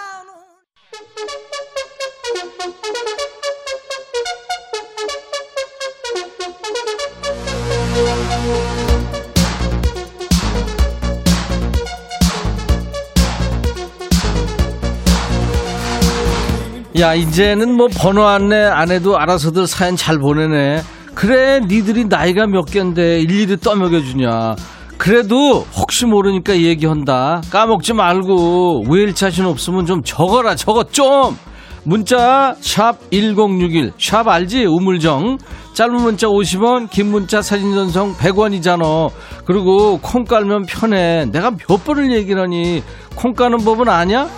야 16.99 17.15
이제는 17.15 17.73
뭐 17.73 17.89
번호 17.89 18.27
안내 18.27 18.57
안 18.57 18.91
해도 18.91 19.17
알아서들 19.17 19.67
사연 19.67 19.97
잘 19.97 20.19
보내네 20.19 20.83
그래 21.21 21.61
니들이 21.61 22.07
나이가 22.07 22.47
몇 22.47 22.65
갠데 22.65 23.21
일일이 23.21 23.59
떠먹여주냐 23.59 24.57
그래도 24.97 25.67
혹시 25.77 26.07
모르니까 26.07 26.57
얘기한다 26.57 27.43
까먹지 27.51 27.93
말고 27.93 28.87
왜 28.89 29.05
1차신 29.05 29.45
없으면 29.45 29.85
좀 29.85 30.03
적어라 30.03 30.55
적어 30.55 30.83
좀 30.85 31.37
문자 31.83 32.57
샵 32.61 32.97
1061, 33.11 33.93
샵 33.99 34.29
알지? 34.29 34.67
우물정. 34.67 35.39
짧은 35.73 35.95
문자 35.95 36.27
50원, 36.27 36.91
긴 36.91 37.11
문자 37.11 37.41
사진 37.41 37.73
전송 37.73 38.15
100원이잖아. 38.17 39.11
그리고 39.47 39.99
콩 40.03 40.25
깔면 40.25 40.67
편해. 40.67 41.25
내가 41.25 41.53
몇 41.53 41.83
번을 41.83 42.13
얘기를 42.13 42.43
하니 42.43 42.83
콩 43.15 43.33
까는 43.33 43.65
법은 43.65 43.89
아냐? 43.89 44.29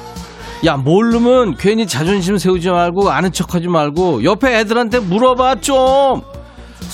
야 0.64 0.76
모르면 0.76 1.56
괜히 1.56 1.84
자존심 1.88 2.38
세우지 2.38 2.70
말고 2.70 3.10
아는 3.10 3.32
척하지 3.32 3.66
말고 3.66 4.22
옆에 4.22 4.60
애들한테 4.60 5.00
물어봐 5.00 5.56
좀. 5.56 6.22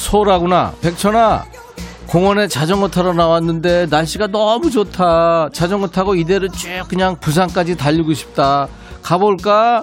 소라구나. 0.03 0.73
백천아. 0.81 1.45
공원에 2.07 2.47
자전거 2.49 2.89
타러 2.89 3.13
나왔는데 3.13 3.87
날씨가 3.91 4.29
너무 4.29 4.71
좋다. 4.71 5.49
자전거 5.53 5.89
타고 5.89 6.15
이대로 6.15 6.49
쭉 6.49 6.69
그냥 6.89 7.17
부산까지 7.21 7.77
달리고 7.77 8.15
싶다. 8.15 8.69
가볼까? 9.03 9.83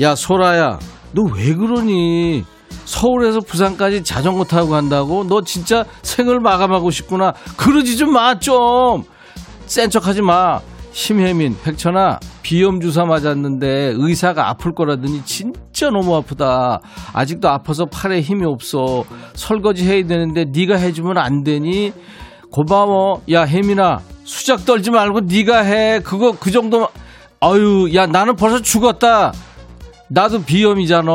야 0.00 0.14
소라야 0.14 0.78
너 1.12 1.22
왜 1.34 1.52
그러니 1.54 2.44
서울에서 2.84 3.40
부산까지 3.40 4.04
자전거 4.04 4.44
타고 4.44 4.70
간다고 4.70 5.24
너 5.28 5.42
진짜 5.42 5.84
생을 6.02 6.38
마감하고 6.40 6.90
싶구나 6.90 7.32
그러지 7.56 7.96
좀 7.96 8.12
마 8.12 8.38
좀 8.38 9.02
센 9.66 9.90
척하지 9.90 10.22
마 10.22 10.60
심혜민 10.92 11.56
백천아 11.62 12.18
비염 12.42 12.80
주사 12.80 13.04
맞았는데 13.04 13.94
의사가 13.96 14.48
아플 14.48 14.72
거라더니 14.72 15.24
진짜 15.24 15.88
너무 15.90 16.16
아프다. 16.16 16.80
아직도 17.12 17.48
아파서 17.48 17.86
팔에 17.86 18.20
힘이 18.20 18.44
없어. 18.46 19.04
설거지 19.34 19.86
해야 19.86 20.04
되는데 20.04 20.44
네가 20.44 20.76
해주면 20.76 21.16
안 21.16 21.42
되니? 21.42 21.92
고마워. 22.50 23.22
야 23.30 23.42
혜민아 23.44 24.00
수작 24.24 24.64
떨지 24.64 24.90
말고 24.90 25.20
네가 25.20 25.60
해. 25.62 26.00
그거 26.00 26.32
그 26.32 26.50
정도만. 26.50 26.88
아유 27.40 27.88
야 27.94 28.06
나는 28.06 28.36
벌써 28.36 28.60
죽었다. 28.60 29.32
나도 30.08 30.42
비염이잖아. 30.42 31.12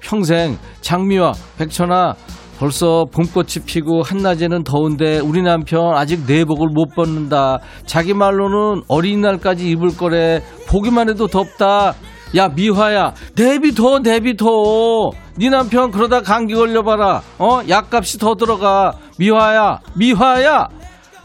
평생 0.00 0.56
장미와 0.80 1.32
백천아 1.58 2.14
벌써 2.60 3.06
봄꽃이 3.10 3.64
피고 3.64 4.02
한낮에는 4.02 4.64
더운데 4.64 5.18
우리 5.18 5.40
남편 5.40 5.94
아직 5.94 6.26
내복을 6.26 6.68
못 6.74 6.94
벗는다. 6.94 7.58
자기 7.86 8.12
말로는 8.12 8.82
어린이날까지 8.86 9.66
입을 9.70 9.96
거래. 9.96 10.42
보기만 10.68 11.08
해도 11.08 11.26
덥다. 11.26 11.94
야 12.36 12.48
미화야 12.48 13.14
내비둬 13.34 14.00
내비둬 14.00 15.10
네 15.36 15.48
남편 15.48 15.90
그러다 15.90 16.20
감기 16.20 16.54
걸려봐라 16.54 17.22
어 17.40 17.60
약값이 17.68 18.18
더 18.18 18.36
들어가 18.36 18.92
미화야 19.18 19.80
미화야 19.96 20.68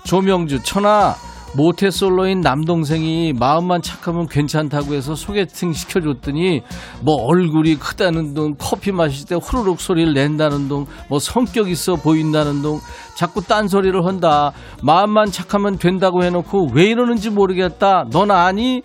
조명주 0.04 0.64
천아 0.64 1.14
모태솔로인 1.56 2.42
남동생이 2.42 3.34
마음만 3.34 3.82
착하면 3.82 4.28
괜찮다고 4.28 4.94
해서 4.94 5.16
소개팅 5.16 5.74
시켜줬더니 5.74 6.62
뭐 7.02 7.16
얼굴이 7.16 7.76
크다는 7.76 8.34
둥 8.34 8.56
커피 8.58 8.92
마실 8.92 9.26
때 9.26 9.36
후루룩 9.36 9.80
소리를 9.80 10.14
낸다는 10.14 10.68
둥 10.68 10.86
뭐 11.10 11.20
성격 11.20 11.70
있어 11.70 11.96
보인다는 11.96 12.62
둥 12.62 12.80
자꾸 13.16 13.42
딴소리를 13.42 14.06
한다 14.06 14.52
마음만 14.82 15.32
착하면 15.32 15.78
된다고 15.78 16.24
해놓고 16.24 16.70
왜 16.74 16.86
이러는지 16.86 17.30
모르겠다 17.30 18.06
넌 18.12 18.32
아니? 18.32 18.82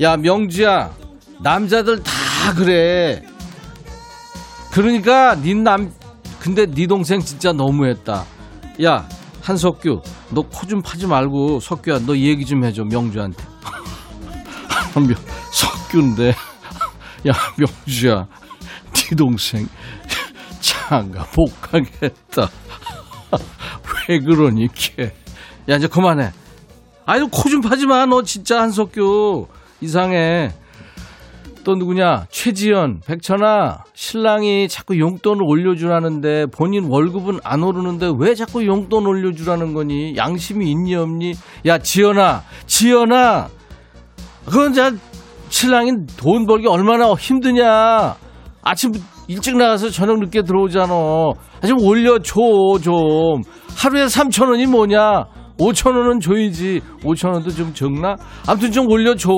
야 0.00 0.16
명주야 0.16 0.90
남자들 1.42 2.02
다 2.02 2.12
그래 2.56 3.22
그러니까 4.72 5.34
니남 5.34 5.90
근데 6.38 6.66
네 6.66 6.86
동생 6.86 7.20
진짜 7.20 7.52
너무했다. 7.52 8.24
야 8.84 9.08
한석규 9.48 10.02
너 10.30 10.42
코 10.42 10.66
좀 10.68 10.82
파지 10.82 11.06
말고 11.06 11.60
석규야 11.60 12.00
너 12.00 12.14
얘기 12.16 12.44
좀 12.44 12.64
해줘 12.64 12.84
명주한테. 12.84 13.42
명, 14.94 15.14
석규인데 15.52 16.34
야 17.26 17.32
명주야 17.56 18.26
네 18.92 19.16
동생 19.16 19.66
장가 20.60 21.26
못 21.34 21.60
가겠다. 21.62 22.50
왜 24.08 24.20
그러니 24.20 24.68
걔. 24.74 25.14
야 25.70 25.76
이제 25.76 25.86
그만해. 25.86 26.30
아유 27.06 27.26
코좀 27.28 27.62
파지 27.62 27.86
마 27.86 28.04
너 28.04 28.22
진짜 28.22 28.60
한석규 28.60 29.48
이상해. 29.80 30.52
또 31.64 31.74
누구냐? 31.74 32.26
최지연, 32.30 33.00
백천아, 33.06 33.84
신랑이 33.94 34.68
자꾸 34.68 34.98
용돈을 34.98 35.42
올려주라는데 35.42 36.46
본인 36.46 36.86
월급은 36.88 37.40
안 37.44 37.62
오르는데 37.62 38.12
왜 38.18 38.34
자꾸 38.34 38.64
용돈 38.66 39.06
올려주라는 39.06 39.74
거니? 39.74 40.16
양심이 40.16 40.70
있니 40.70 40.94
없니? 40.94 41.34
야, 41.66 41.78
지연아, 41.78 42.42
지연아! 42.66 43.48
그건 44.46 44.72
자, 44.72 44.92
신랑이 45.48 45.92
돈 46.16 46.46
벌기 46.46 46.66
얼마나 46.66 47.12
힘드냐? 47.12 48.16
아침 48.62 48.92
일찍 49.26 49.56
나가서 49.56 49.90
저녁 49.90 50.18
늦게 50.20 50.42
들어오잖아. 50.42 50.92
아, 50.92 51.66
좀 51.66 51.78
올려줘, 51.80 52.34
좀. 52.82 53.42
하루에 53.76 54.06
3천 54.06 54.48
원이 54.48 54.66
뭐냐? 54.66 55.26
5천 55.58 55.94
원은 55.96 56.20
줘야지. 56.20 56.80
5천 57.02 57.32
원도 57.32 57.50
좀 57.50 57.74
적나? 57.74 58.16
아무튼 58.46 58.72
좀 58.72 58.90
올려줘. 58.90 59.28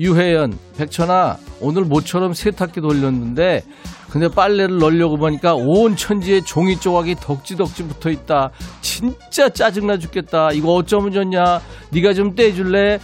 유혜연, 0.00 0.58
백천아, 0.76 1.38
오늘 1.60 1.82
모처럼 1.82 2.32
세탁기 2.32 2.80
돌렸는데, 2.80 3.62
근데 4.10 4.28
빨래를 4.28 4.78
넣으려고 4.78 5.16
보니까 5.18 5.54
온 5.54 5.96
천지에 5.96 6.40
종이 6.40 6.78
조각이 6.78 7.16
덕지덕지 7.16 7.84
붙어 7.84 8.10
있다. 8.10 8.50
진짜 8.80 9.48
짜증나 9.48 9.98
죽겠다. 9.98 10.52
이거 10.52 10.72
어쩌면 10.72 11.12
좋냐? 11.12 11.60
네가 11.90 12.14
좀 12.14 12.34
떼줄래? 12.34 13.00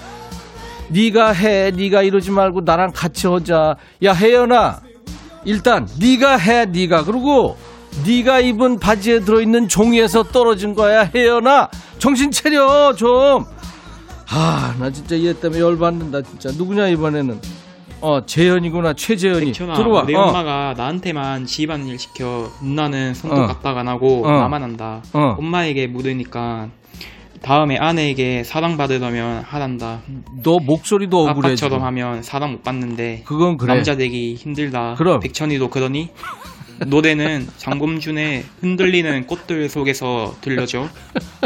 네가 0.88 1.32
해. 1.32 1.70
네가 1.72 2.02
이러지 2.02 2.30
말고 2.30 2.62
나랑 2.62 2.92
같이 2.94 3.26
하자. 3.26 3.76
야, 4.02 4.12
혜연아. 4.14 4.80
일단 5.44 5.86
네가 6.00 6.38
해. 6.38 6.64
네가. 6.64 7.04
그리고 7.04 7.56
네가 8.06 8.40
입은 8.40 8.78
바지에 8.78 9.20
들어 9.20 9.42
있는 9.42 9.68
종이에서 9.68 10.22
떨어진 10.22 10.74
거야. 10.74 11.10
혜연아. 11.14 11.68
정신 11.98 12.30
차려 12.30 12.94
좀. 12.94 13.44
아, 14.28 14.74
나 14.78 14.90
진짜 14.90 15.18
얘 15.20 15.32
때문에 15.32 15.60
열받는다, 15.60 16.22
진짜. 16.22 16.50
누구냐, 16.56 16.88
이번에는? 16.88 17.40
어, 18.00 18.24
재현이구나, 18.26 18.94
최재현이. 18.94 19.46
백천아, 19.46 19.74
들어와. 19.74 20.04
내 20.04 20.14
어, 20.14 20.22
엄마가 20.24 20.74
나한테만 20.76 21.46
집안일 21.46 21.98
시켜 21.98 22.50
누나는 22.62 23.14
손도 23.14 23.36
어. 23.36 23.48
안 23.62 23.88
하고 23.88 24.26
어. 24.26 24.30
나만 24.30 24.62
한다. 24.62 25.02
어. 25.14 25.36
엄마에게 25.38 25.86
묻으니까 25.86 26.68
다음에 27.40 27.76
아내에게 27.78 28.42
사랑 28.44 28.76
받으려면 28.76 29.42
하란다. 29.42 30.00
너 30.42 30.58
목소리도 30.58 31.18
억울해. 31.28 31.48
아빠처럼 31.48 31.78
지금. 31.78 31.82
하면 31.86 32.22
사랑 32.22 32.52
못 32.52 32.62
받는데 32.62 33.22
그건 33.24 33.56
그래. 33.56 33.72
남자 33.74 33.96
되기 33.96 34.34
힘들다. 34.34 34.94
그럼. 34.96 35.20
백천이도 35.20 35.70
그러니? 35.70 36.10
노래는 36.86 37.48
장범준의 37.56 38.44
흔들리는 38.60 39.26
꽃들 39.26 39.68
속에서 39.68 40.34
들려줘. 40.40 40.88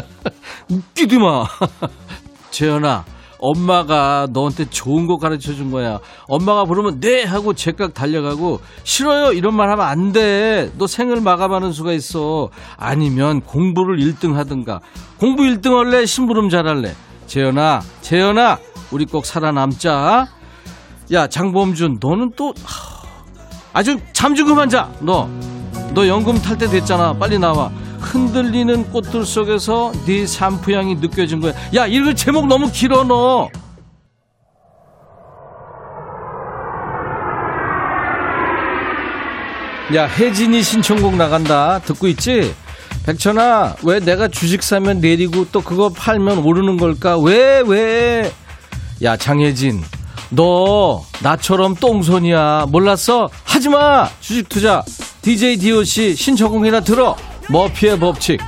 웃기지 0.71 1.19
마. 1.19 1.45
재현아, 2.51 3.05
엄마가 3.39 4.27
너한테 4.33 4.69
좋은 4.69 5.07
거 5.07 5.17
가르쳐 5.17 5.53
준 5.55 5.71
거야. 5.71 6.01
엄마가 6.29 6.65
부르면 6.65 7.01
네 7.01 7.23
하고 7.25 7.53
제깍 7.55 7.95
달려가고 7.95 8.61
싫어요 8.83 9.33
이런 9.33 9.55
말 9.55 9.71
하면 9.71 9.87
안 9.87 10.13
돼. 10.13 10.71
너 10.77 10.87
생을 10.87 11.21
마감하는 11.21 11.73
수가 11.73 11.93
있어. 11.93 12.49
아니면 12.77 13.41
공부를 13.43 13.99
1등 13.99 14.35
하든가. 14.35 14.81
공부 15.19 15.43
1등 15.45 15.77
할래? 15.77 16.05
심부름 16.05 16.49
잘할래? 16.49 16.95
재현아, 17.27 17.81
재현아, 18.01 18.59
우리 18.91 19.05
꼭 19.05 19.27
살아남자. 19.27 20.27
야, 21.13 21.27
장범준, 21.27 21.99
너는 22.01 22.33
또 22.37 22.53
하, 22.65 23.03
아주 23.73 23.99
잠 24.13 24.35
좀 24.35 24.47
그만 24.49 24.69
자. 24.69 24.91
너, 25.01 25.29
너 25.95 26.07
연금 26.07 26.39
탈 26.41 26.57
때 26.59 26.67
됐잖아. 26.67 27.13
빨리 27.15 27.39
나와. 27.39 27.71
흔들리는 28.01 28.91
꽃들 28.91 29.25
속에서 29.25 29.93
네 30.07 30.27
샴푸 30.27 30.73
향이 30.73 30.97
느껴진 30.97 31.41
거야. 31.41 31.53
야, 31.75 31.87
이거 31.87 32.15
제목 32.15 32.47
너무 32.47 32.71
길어 32.71 33.05
너. 33.05 33.49
야, 39.95 40.07
혜진이 40.07 40.63
신청곡 40.63 41.17
나간다. 41.17 41.81
듣고 41.85 42.09
있지? 42.09 42.55
백천아, 43.07 43.77
왜 43.85 44.01
내가 44.01 44.29
주식 44.29 44.63
사면 44.63 45.01
내리고 45.01 45.47
또 45.51 45.63
그거 45.63 45.89
팔면 45.89 46.39
오르는 46.39 46.77
걸까? 46.77 47.19
왜, 47.19 47.63
왜? 47.67 48.31
야, 49.03 49.17
장혜진. 49.17 49.83
너 50.31 51.03
나처럼 51.23 51.75
똥손이야. 51.75 52.67
몰랐어? 52.69 53.31
하지 53.45 53.71
마. 53.71 54.11
주식 54.21 54.49
투자. 54.51 54.85
DJ 55.23 55.57
DOC 55.57 56.15
신청곡이나 56.15 56.81
들어. 56.81 57.17
머피의 57.51 57.99
법칙. 57.99 58.39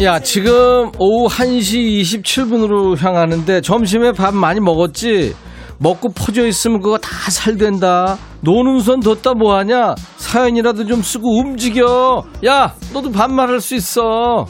야, 0.00 0.18
지금 0.20 0.90
오후 0.98 1.28
1시 1.28 2.02
27분으로 2.02 2.96
향하는데 2.98 3.60
점심에 3.60 4.12
밥 4.12 4.34
많이 4.34 4.58
먹었지? 4.58 5.34
먹고 5.78 6.08
퍼져 6.12 6.46
있으면 6.48 6.80
그거 6.80 6.98
다 6.98 7.30
살된다. 7.30 8.18
노는 8.40 8.80
손 8.80 8.98
뒀다 8.98 9.34
뭐하냐? 9.34 9.94
사연이라도 10.16 10.86
좀 10.86 11.02
쓰고 11.02 11.38
움직여. 11.38 12.24
야, 12.46 12.74
너도 12.92 13.12
반말할 13.12 13.60
수 13.60 13.76
있어. 13.76 14.46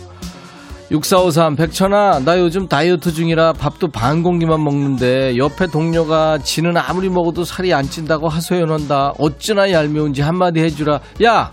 6453 0.91 1.57
백천아 1.57 2.21
나 2.25 2.39
요즘 2.39 2.67
다이어트 2.67 3.13
중이라 3.13 3.53
밥도 3.53 3.89
반 3.89 4.23
공기만 4.23 4.63
먹는데 4.65 5.37
옆에 5.37 5.67
동료가 5.67 6.39
지는 6.39 6.79
아무리 6.79 7.11
먹어도 7.11 7.45
살이 7.45 7.75
안 7.75 7.85
찐다고 7.85 8.29
하소연한다. 8.29 9.13
어찌나 9.19 9.71
얄미운지 9.71 10.23
한마디 10.23 10.61
해주라. 10.61 11.01
야 11.23 11.53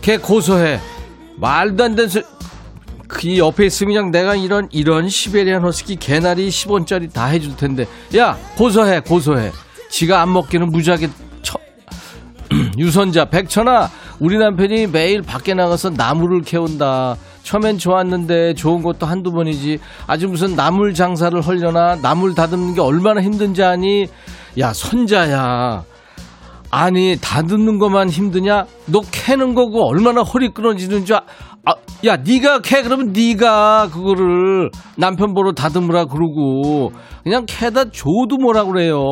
걔 0.00 0.16
고소해. 0.16 0.80
말도 1.36 1.84
안 1.84 1.94
되는 1.94 2.08
소리 2.08 2.24
그 3.06 3.36
옆에 3.36 3.66
있으면 3.66 3.94
그냥 3.94 4.10
내가 4.10 4.34
이런 4.34 4.68
이런 4.70 5.08
시베리안 5.08 5.62
허스키 5.62 5.96
개나리 5.96 6.48
10원짜리 6.48 7.12
다 7.12 7.26
해줄 7.26 7.56
텐데. 7.56 7.86
야 8.16 8.36
고소해 8.56 9.00
고소해. 9.00 9.52
지가 9.90 10.22
안 10.22 10.32
먹기는 10.32 10.70
무지하게 10.70 11.08
처... 11.42 11.58
유선자. 12.78 13.26
백천아 13.26 13.90
우리 14.20 14.38
남편이 14.38 14.86
매일 14.86 15.22
밖에 15.22 15.54
나가서 15.54 15.90
나무를 15.90 16.42
캐온다 16.42 17.16
처음엔 17.50 17.78
좋았는데 17.78 18.54
좋은 18.54 18.80
것도 18.80 19.06
한두 19.06 19.32
번이지. 19.32 19.80
아주 20.06 20.28
무슨 20.28 20.54
나물 20.54 20.94
장사를 20.94 21.40
하려나 21.40 21.96
나물 21.96 22.36
다듬는 22.36 22.74
게 22.74 22.80
얼마나 22.80 23.20
힘든지 23.20 23.64
아니 23.64 24.06
야 24.60 24.72
손자야. 24.72 25.82
아니 26.70 27.16
다듬는 27.20 27.80
것만 27.80 28.08
힘드냐? 28.08 28.66
너 28.86 29.00
캐는 29.10 29.54
거고 29.56 29.88
얼마나 29.88 30.22
허리 30.22 30.50
끊어지는 30.50 31.04
줄 31.04 31.16
아, 31.16 31.22
아, 31.64 31.72
야 32.06 32.16
네가 32.18 32.60
캐. 32.60 32.82
그러면 32.82 33.10
네가 33.12 33.88
그거를 33.92 34.70
남편 34.96 35.34
보러 35.34 35.50
다듬으라 35.50 36.04
그러고 36.04 36.92
그냥 37.24 37.46
캐다 37.48 37.86
줘도 37.86 38.36
뭐라 38.40 38.62
그래요. 38.62 39.02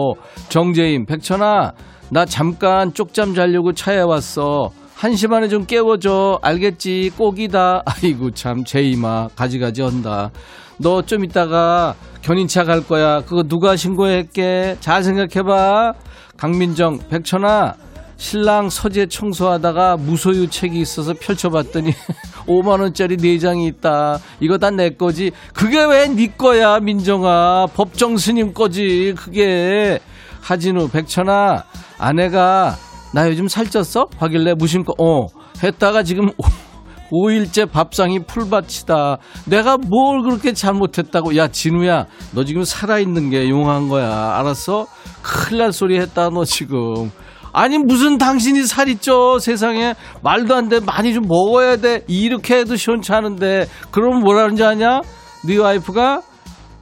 정재임 0.49 1.07
백천아 1.07 1.73
나 2.13 2.25
잠깐 2.25 2.95
쪽잠 2.95 3.35
자려고 3.35 3.73
차에 3.73 3.99
왔어 3.99 4.71
한시 4.99 5.29
반에 5.29 5.47
좀 5.49 5.65
깨워줘. 5.65 6.41
알겠지? 6.43 7.13
꼭이다. 7.17 7.83
아이고 7.87 8.33
참 8.33 8.65
제이마. 8.65 9.29
가지가지 9.37 9.83
한다. 9.83 10.31
너 10.79 11.03
좀 11.03 11.25
이따가 11.25 11.95
견인차 12.23 12.65
갈 12.65 12.83
거야. 12.85 13.21
그거 13.21 13.43
누가 13.45 13.77
신고했게? 13.77 14.77
잘 14.81 15.03
생각해봐. 15.05 15.93
강민정 16.37 16.99
백천아. 17.09 17.75
신랑 18.17 18.69
서재 18.69 19.07
청소하다가 19.07 19.97
무소유 19.99 20.51
책이 20.51 20.81
있어서 20.81 21.15
펼쳐봤더니 21.15 21.93
5만 22.49 22.81
원짜리 22.81 23.17
네 23.17 23.39
장이 23.39 23.67
있다. 23.69 24.19
이거 24.41 24.59
다 24.59 24.71
내 24.71 24.91
거지. 24.91 25.31
그게 25.55 25.85
왜 25.85 26.09
네 26.09 26.27
거야, 26.37 26.81
민정아. 26.81 27.67
법정 27.75 28.17
스님 28.17 28.53
거지. 28.53 29.15
그게. 29.17 30.01
하진우 30.41 30.89
백천아. 30.89 31.63
아내가 31.99 32.77
나 33.13 33.29
요즘 33.29 33.47
살쪘어? 33.47 34.09
하길래 34.19 34.55
무심코 34.55 34.95
어 34.99 35.27
했다가 35.63 36.03
지금 36.03 36.31
5일째 37.11 37.71
밥상이 37.71 38.27
풀밭이다. 38.27 39.17
내가 39.47 39.79
뭘 39.79 40.21
그렇게 40.23 40.53
잘못했다고. 40.53 41.37
야, 41.39 41.49
진우야, 41.49 42.05
너 42.35 42.45
지금 42.45 42.65
살아있는 42.65 43.31
게 43.31 43.49
용한 43.49 43.89
거야. 43.89 44.35
알았어? 44.39 44.87
큰일 45.23 45.61
날 45.61 45.73
소리 45.73 45.99
했다, 45.99 46.29
너 46.29 46.45
지금. 46.45 47.11
아니 47.55 47.79
무슨 47.79 48.19
당신이 48.19 48.65
살이 48.67 48.99
쪄 48.99 49.39
세상에 49.39 49.95
말도 50.23 50.55
안 50.55 50.69
돼 50.69 50.81
많이 50.81 51.15
좀 51.15 51.27
먹어야 51.27 51.77
돼 51.79 52.05
이렇게 52.07 52.59
해도 52.59 52.77
시원찮은데 52.77 53.67
그럼 53.91 54.21
뭐라는지 54.21 54.63
아냐 54.63 55.01
네 55.47 55.57
와이프가 55.57 56.21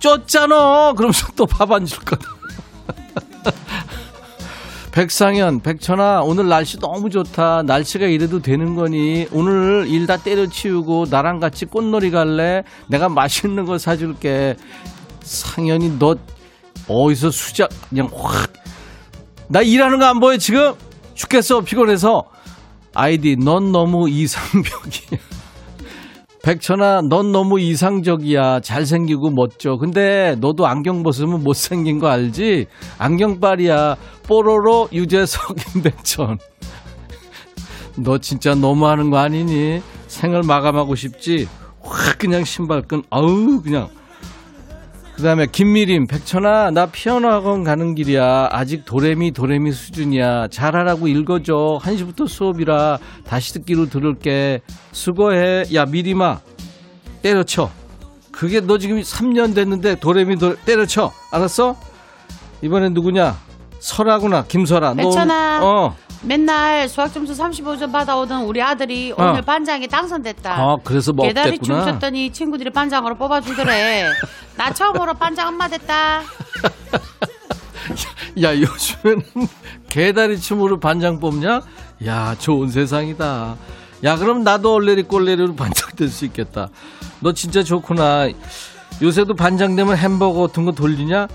쪘잖아 0.01 0.97
그러면서 0.97 1.29
또 1.37 1.47
밥 1.47 1.70
안 1.70 1.87
줄 1.87 2.01
거다 2.01 2.29
백상현, 4.97 5.61
백천아, 5.61 6.22
오늘 6.22 6.49
날씨 6.49 6.78
너무 6.78 7.11
좋다. 7.11 7.64
날씨가 7.66 8.07
이래도 8.07 8.40
되는 8.40 8.74
거니? 8.74 9.26
오늘 9.30 9.84
일 9.88 10.07
다 10.07 10.16
때려치우고 10.16 11.05
나랑 11.11 11.38
같이 11.38 11.66
꽃놀이 11.66 12.11
갈래? 12.11 12.62
내가 12.88 13.11
맛있는 13.11 13.66
거 13.66 13.76
사줄게. 13.76 14.57
상현이, 15.20 15.99
너 15.99 16.16
어디서 16.88 17.30
수작, 17.30 17.68
그냥 17.90 18.09
확. 18.11 18.51
나 19.49 19.61
일하는 19.61 19.99
거 19.99 20.07
안 20.07 20.18
보여, 20.18 20.38
지금? 20.38 20.72
죽겠어, 21.12 21.61
피곤해서. 21.61 22.22
아이디, 22.94 23.36
넌 23.36 23.72
너무 23.72 24.09
이상벽이야. 24.09 25.20
백천아, 26.47 27.03
넌 27.03 27.32
너무 27.32 27.59
이상적이야. 27.59 28.61
잘생기고 28.61 29.30
멋져. 29.30 29.78
근데 29.78 30.36
너도 30.38 30.68
안경 30.68 31.03
벗으면 31.03 31.42
못생긴 31.42 31.99
거 31.99 32.07
알지? 32.07 32.66
안경빨이야. 32.99 33.97
뽀로로 34.22 34.88
유재석 34.92 35.57
임백천. 35.74 36.38
너 37.97 38.18
진짜 38.18 38.55
너무하는 38.55 39.11
거 39.11 39.18
아니니? 39.18 39.82
생을 40.07 40.44
마감하고 40.44 40.94
싶지? 40.94 41.49
확 41.80 42.16
그냥 42.18 42.44
신발끈, 42.44 43.03
아우, 43.11 43.61
그냥. 43.61 43.88
그 45.17 45.23
다음에 45.23 45.47
김미림, 45.47 46.07
백천아, 46.09 46.71
나 46.73 46.85
피아노 46.87 47.29
학원 47.31 47.64
가는 47.64 47.95
길이야. 47.95 48.51
아직 48.53 48.85
도레미, 48.85 49.31
도레미 49.33 49.73
수준이야. 49.73 50.49
잘하라고 50.49 51.09
읽어줘. 51.09 51.81
1시부터 51.83 52.29
수업이라 52.29 52.99
다시 53.27 53.55
듣기로 53.55 53.89
들을게. 53.89 54.61
수고해. 54.93 55.64
야, 55.73 55.87
미림아, 55.87 56.41
때려쳐. 57.23 57.71
그게 58.31 58.61
너 58.61 58.77
지금 58.77 59.01
3년 59.01 59.55
됐는데 59.55 59.95
도레미 60.01 60.37
도 60.37 60.55
때려쳐. 60.67 61.11
알았어? 61.33 61.77
이번엔 62.61 62.93
누구냐? 62.93 63.39
설아구나, 63.79 64.45
김설아. 64.45 64.91
너 64.93 65.03
백천아. 65.03 65.61
오늘- 65.62 65.67
어. 65.67 65.97
맨날 66.23 66.89
수학 66.89 67.12
점수 67.12 67.33
35점 67.35 67.93
받아오던 67.93 68.45
우리 68.45 68.61
아들이 68.61 69.12
어. 69.17 69.31
오늘 69.31 69.43
반장에 69.43 69.87
당선됐다. 69.87 70.51
아, 70.59 70.77
그래서 70.83 71.12
뭐 71.12 71.27
개다리 71.27 71.59
춤 71.59 71.75
없댔구나. 71.75 71.93
췄더니 71.93 72.33
친구들이 72.33 72.71
반장으로 72.71 73.14
뽑아주더래. 73.17 74.09
나 74.57 74.72
처음으로 74.72 75.14
반장 75.14 75.48
엄마 75.48 75.68
됐다. 75.68 76.22
야, 78.42 78.54
요즘에는 78.59 79.22
개다리 79.88 80.38
춤으로 80.40 80.78
반장 80.80 81.20
뽑냐? 81.20 81.62
야, 82.07 82.34
좋은 82.38 82.70
세상이다. 82.70 83.57
야, 84.04 84.16
그럼 84.16 84.44
나도 84.44 84.74
얼레리 84.74 85.04
꼴레리로 85.04 85.54
반장 85.57 85.90
될 85.96 86.09
수 86.11 86.24
있겠다. 86.26 86.68
너 87.20 87.32
진짜 87.32 87.62
좋구나. 87.62 88.28
요새도 89.02 89.34
반장 89.34 89.76
되면 89.76 89.96
햄버거 89.96 90.46
같은 90.46 90.64
거 90.64 90.72
돌리냐? 90.72 91.28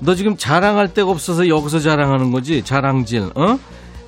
너 0.00 0.14
지금 0.14 0.36
자랑할 0.36 0.92
데가 0.92 1.10
없어서 1.10 1.48
여기서 1.48 1.80
자랑하는 1.80 2.30
거지? 2.32 2.62
자랑질, 2.62 3.30
어? 3.34 3.58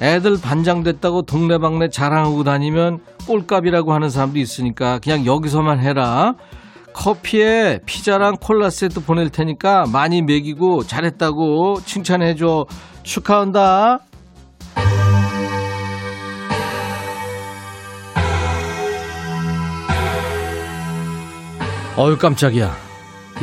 애들 0.01 0.41
반장 0.41 0.83
됐다고 0.85 1.23
동네방네 1.23 1.91
자랑하고 1.91 2.45
다니면 2.45 3.01
꼴값이라고 3.27 3.93
하는 3.95 4.11
사람도 4.11 4.39
있으니까 4.39 4.99
그냥 5.01 5.27
여기서만 5.27 5.81
해라. 5.81 6.35
커피에 6.99 7.79
피자랑 7.87 8.39
콜라 8.41 8.71
세트 8.71 9.05
보낼 9.05 9.31
테니까 9.31 9.85
많이 9.87 10.21
먹이고 10.21 10.83
잘했다고 10.83 11.83
칭찬해줘. 11.85 12.67
축하한다. 13.05 14.01
어유 21.97 22.19
깜짝이야. 22.19 22.75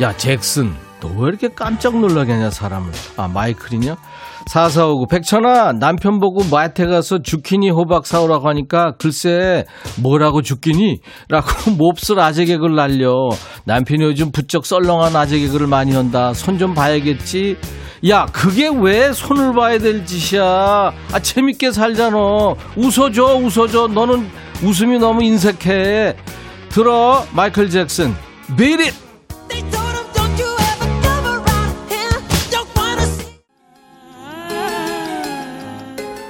야 0.02 0.16
잭슨 0.16 0.74
너 1.00 1.08
왜 1.16 1.28
이렇게 1.28 1.48
깜짝 1.48 1.98
놀라게 1.98 2.32
하냐 2.32 2.50
사람을. 2.50 2.92
아 3.16 3.28
마이클이냐? 3.28 3.96
4459 4.46 5.06
백천아 5.08 5.72
남편 5.72 6.20
보고 6.20 6.42
마트에 6.44 6.86
가서 6.86 7.18
주키니 7.20 7.70
호박 7.70 8.06
사오라고 8.06 8.48
하니까 8.48 8.94
글쎄 8.98 9.64
뭐라고 10.00 10.40
주키니? 10.40 11.00
라고 11.28 11.48
몹쓸 11.76 12.20
아재 12.20 12.44
개그를 12.44 12.76
날려. 12.76 13.12
남편이 13.64 14.04
요즘 14.04 14.30
부쩍 14.30 14.64
썰렁한 14.64 15.14
아재 15.16 15.38
개그를 15.40 15.66
많이 15.66 15.94
한다. 15.94 16.32
손 16.32 16.56
좀 16.56 16.72
봐야겠지? 16.74 17.56
야 18.08 18.24
그게 18.32 18.70
왜 18.72 19.12
손을 19.12 19.52
봐야 19.52 19.78
될 19.78 20.06
짓이야? 20.06 20.42
아 21.12 21.18
재밌게 21.20 21.72
살잖아 21.72 22.16
웃어줘 22.76 23.36
웃어줘. 23.42 23.88
너는 23.88 24.26
웃음이 24.62 24.98
너무 24.98 25.22
인색해. 25.24 26.14
들어 26.70 27.24
마이클 27.32 27.68
잭슨. 27.68 28.14
Beat 28.56 28.82
it 28.84 28.96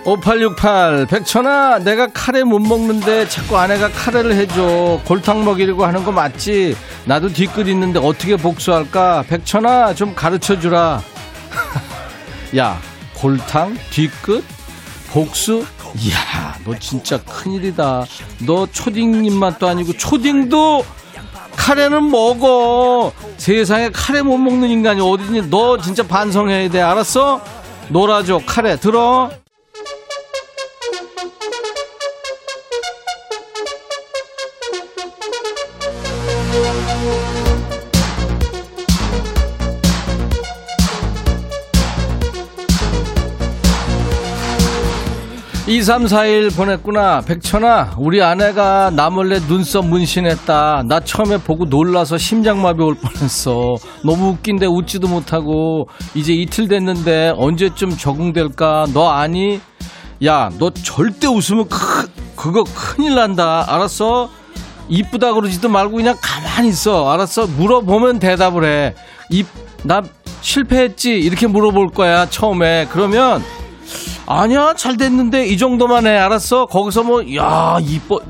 5868 0.06 1.06
백천아 1.06 1.80
내가 1.80 2.06
카레 2.14 2.44
못 2.44 2.60
먹는데 2.60 3.28
자꾸 3.28 3.58
아내가 3.58 3.90
카레를 3.90 4.36
해줘. 4.36 5.00
골탕 5.04 5.44
먹이려고 5.44 5.84
하는 5.84 6.04
거 6.04 6.12
맞지? 6.12 6.76
나도 7.06 7.32
뒤끝 7.32 7.66
있는데 7.66 7.98
어떻게 7.98 8.36
복수할까? 8.36 9.24
백천아 9.28 9.94
좀 9.94 10.14
가르쳐주라. 10.14 11.02
야 12.56 12.80
골탕 13.14 13.76
뒤끝 13.90 14.44
복수? 15.10 15.66
이야 15.98 16.54
너 16.64 16.78
진짜 16.78 17.20
큰일이다. 17.24 18.04
너 18.46 18.68
초딩 18.70 19.24
입맛도 19.24 19.66
아니고 19.66 19.94
초딩도 19.94 20.84
카레는 21.56 22.08
먹어. 22.08 23.12
세상에 23.38 23.90
카레 23.90 24.22
못 24.22 24.38
먹는 24.38 24.70
인간이 24.70 25.00
어디니? 25.00 25.50
너 25.50 25.80
진짜 25.80 26.04
반성해야 26.06 26.70
돼. 26.70 26.80
알았어? 26.80 27.40
놀아줘 27.88 28.42
카레. 28.46 28.76
들어 28.76 29.30
2341 45.76 46.50
보냈구나. 46.56 47.20
백천아, 47.20 47.96
우리 47.98 48.22
아내가 48.22 48.90
나 48.90 49.10
몰래 49.10 49.38
눈썹 49.40 49.84
문신했다. 49.86 50.84
나 50.86 51.00
처음에 51.00 51.36
보고 51.36 51.66
놀라서 51.66 52.16
심장마비 52.16 52.82
올 52.82 52.94
뻔했어. 52.94 53.76
너무 54.02 54.30
웃긴데 54.30 54.64
웃지도 54.64 55.06
못하고, 55.06 55.88
이제 56.14 56.32
이틀 56.32 56.68
됐는데 56.68 57.34
언제쯤 57.36 57.90
적응될까? 57.90 58.86
너 58.94 59.10
아니? 59.10 59.60
야, 60.24 60.50
너 60.58 60.70
절대 60.70 61.26
웃으면 61.26 61.68
크, 61.68 62.08
그거 62.36 62.64
큰일 62.64 63.14
난다. 63.14 63.66
알았어? 63.68 64.30
이쁘다 64.88 65.34
그러지도 65.34 65.68
말고 65.68 65.96
그냥 65.96 66.16
가만히 66.22 66.68
있어. 66.68 67.12
알았어? 67.12 67.48
물어보면 67.48 68.18
대답을 68.18 68.64
해. 68.64 68.94
이, 69.28 69.44
나 69.82 70.00
실패했지? 70.40 71.18
이렇게 71.18 71.46
물어볼 71.46 71.88
거야, 71.88 72.30
처음에. 72.30 72.88
그러면, 72.90 73.42
아니야 74.26 74.74
잘 74.74 74.96
됐는데 74.96 75.46
이 75.46 75.56
정도만 75.56 76.06
해 76.06 76.16
알았어. 76.16 76.66
거기서 76.66 77.02
뭐 77.04 77.22
야 77.34 77.78
이뻐 77.80 78.20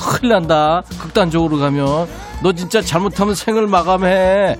큰일 0.00 0.32
난다. 0.32 0.82
극단적으로 1.00 1.58
가면. 1.58 2.06
너 2.42 2.52
진짜 2.52 2.80
잘못하면 2.82 3.34
생을 3.34 3.66
마감해. 3.66 4.56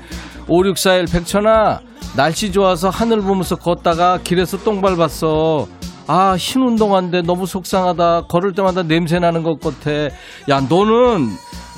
5641 0.49 1.07
백천아 1.07 1.81
날씨 2.17 2.51
좋아서 2.53 2.89
하늘 2.91 3.21
보면서 3.21 3.57
걷다가 3.57 4.19
길에서 4.23 4.59
똥 4.59 4.81
밟았어. 4.81 5.67
아 6.07 6.35
흰 6.37 6.63
운동화인데 6.63 7.23
너무 7.23 7.47
속상하다. 7.47 8.23
걸을 8.29 8.53
때마다 8.53 8.83
냄새 8.83 9.19
나는 9.19 9.43
것 9.43 9.61
같아. 9.61 9.91
야 10.49 10.61
너는 10.69 11.31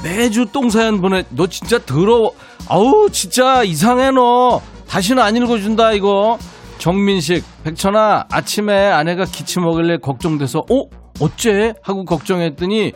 매주 0.02 0.46
똥사연 0.46 1.00
보내. 1.00 1.24
너 1.30 1.46
진짜 1.46 1.78
더러워. 1.84 2.32
아우 2.68 3.08
진짜 3.10 3.62
이상해 3.62 4.10
너. 4.12 4.60
다시는 4.88 5.22
안 5.22 5.36
읽어준다 5.36 5.92
이거 5.92 6.38
정민식, 6.82 7.44
백천아, 7.62 8.26
아침에 8.28 8.88
아내가 8.88 9.24
기침 9.24 9.62
먹을래 9.62 9.98
걱정돼서, 9.98 10.64
어? 10.68 10.88
어째? 11.20 11.74
하고 11.80 12.04
걱정했더니, 12.04 12.90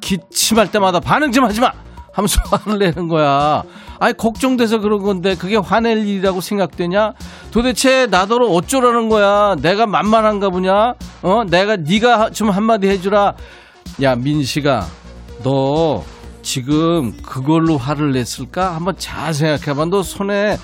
기침할 0.00 0.70
때마다 0.70 1.00
반응 1.00 1.32
좀 1.32 1.44
하지 1.44 1.60
마! 1.60 1.70
하면서 2.14 2.40
화를 2.50 2.78
내는 2.78 3.08
거야. 3.08 3.62
아니, 4.00 4.16
걱정돼서 4.16 4.78
그런 4.78 5.02
건데, 5.02 5.34
그게 5.34 5.56
화낼 5.56 5.98
일이라고 5.98 6.40
생각되냐? 6.40 7.12
도대체 7.50 8.06
나더러 8.06 8.46
어쩌라는 8.46 9.10
거야? 9.10 9.54
내가 9.60 9.84
만만한가 9.84 10.48
보냐? 10.48 10.94
어? 11.20 11.44
내가, 11.46 11.76
네가 11.76 12.30
좀 12.30 12.48
한마디 12.48 12.88
해주라. 12.88 13.34
야, 14.00 14.14
민식아, 14.16 14.86
너 15.42 16.02
지금 16.40 17.14
그걸로 17.20 17.76
화를 17.76 18.12
냈을까? 18.12 18.74
한번 18.74 18.94
잘 18.96 19.34
생각해봐. 19.34 19.84
너 19.90 20.02
손에, 20.02 20.56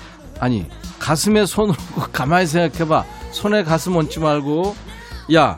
아니, 0.43 0.65
가슴에 0.99 1.45
손으로 1.45 1.75
가만히 2.11 2.45
생각해봐. 2.47 3.05
손에 3.31 3.63
가슴 3.63 3.95
얹지 3.95 4.19
말고 4.19 4.75
야, 5.33 5.55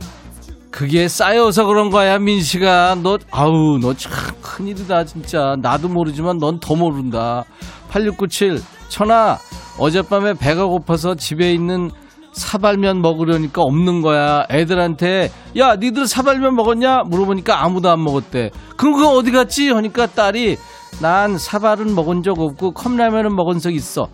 그게 0.69 1.07
쌓여서 1.07 1.65
그런 1.65 1.89
거야, 1.89 2.19
민씨가. 2.19 2.97
너, 3.01 3.17
아우, 3.31 3.79
너 3.79 3.93
참 3.95 4.11
큰일이다, 4.41 5.05
진짜. 5.05 5.55
나도 5.59 5.87
모르지만 5.89 6.37
넌 6.37 6.59
더 6.59 6.75
모른다. 6.75 7.43
8697, 7.89 8.61
천아, 8.89 9.39
어젯밤에 9.79 10.33
배가 10.35 10.65
고파서 10.65 11.15
집에 11.15 11.51
있는 11.51 11.89
사발면 12.33 13.01
먹으려니까 13.01 13.63
없는 13.63 14.01
거야. 14.01 14.45
애들한테, 14.51 15.31
야, 15.57 15.75
니들 15.77 16.05
사발면 16.05 16.53
먹었냐? 16.55 17.03
물어보니까 17.07 17.63
아무도 17.63 17.89
안 17.89 18.03
먹었대. 18.03 18.51
그럼 18.77 18.93
그거 18.93 19.15
어디 19.15 19.31
갔지? 19.31 19.69
하니까 19.71 20.05
딸이, 20.07 20.57
난 21.01 21.37
사발은 21.39 21.95
먹은 21.95 22.21
적 22.21 22.39
없고 22.39 22.71
컵라면은 22.73 23.35
먹은 23.35 23.57
적 23.59 23.73
있어. 23.73 24.09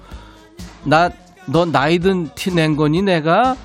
나, 0.83 1.09
너 1.47 1.65
나이든 1.65 2.29
티 2.35 2.51
낸 2.51 2.75
거니, 2.75 3.01
내가? 3.01 3.55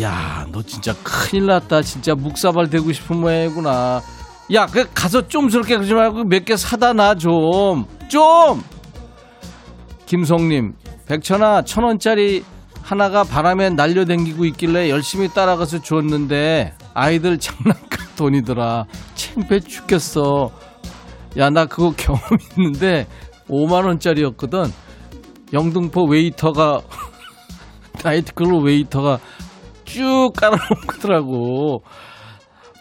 야, 0.00 0.46
너 0.50 0.62
진짜 0.62 0.94
큰일 1.02 1.46
났다. 1.46 1.82
진짜 1.82 2.14
묵사발 2.14 2.68
되고 2.70 2.92
싶은 2.92 3.16
모양이구나. 3.20 4.02
야, 4.52 4.66
그 4.66 4.88
가서 4.92 5.26
좀스럽게 5.28 5.76
그러지 5.76 5.94
말고 5.94 6.24
몇 6.24 6.44
개 6.44 6.56
사다 6.56 6.92
놔 6.92 7.14
좀. 7.14 7.86
좀. 8.08 8.62
김송님, 10.06 10.74
백천아, 11.06 11.62
천 11.62 11.84
원짜리 11.84 12.44
하나가 12.82 13.24
바람에 13.24 13.70
날려댕기고 13.70 14.44
있길래 14.46 14.90
열심히 14.90 15.28
따라가서 15.28 15.80
줬는데 15.80 16.74
아이들 16.92 17.38
장난감 17.38 18.06
돈이더라. 18.16 18.84
창피해 19.14 19.60
죽겠어. 19.60 20.50
야, 21.38 21.50
나 21.50 21.64
그거 21.66 21.94
경험 21.96 22.20
있는데 22.58 23.06
5만 23.48 23.86
원짜리였거든. 23.86 24.70
영등포 25.54 26.04
웨이터가 26.04 26.82
나이트클럽 28.02 28.64
웨이터가 28.64 29.20
쭉 29.84 30.32
깔아놓더라고. 30.36 31.82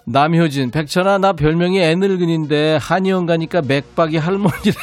남효진, 0.05 0.71
백천아, 0.71 1.19
나 1.19 1.31
별명이 1.31 1.79
애늙은인데 1.79 2.77
한의원 2.81 3.25
가니까 3.25 3.61
맥박이 3.61 4.17
할머니래. 4.17 4.73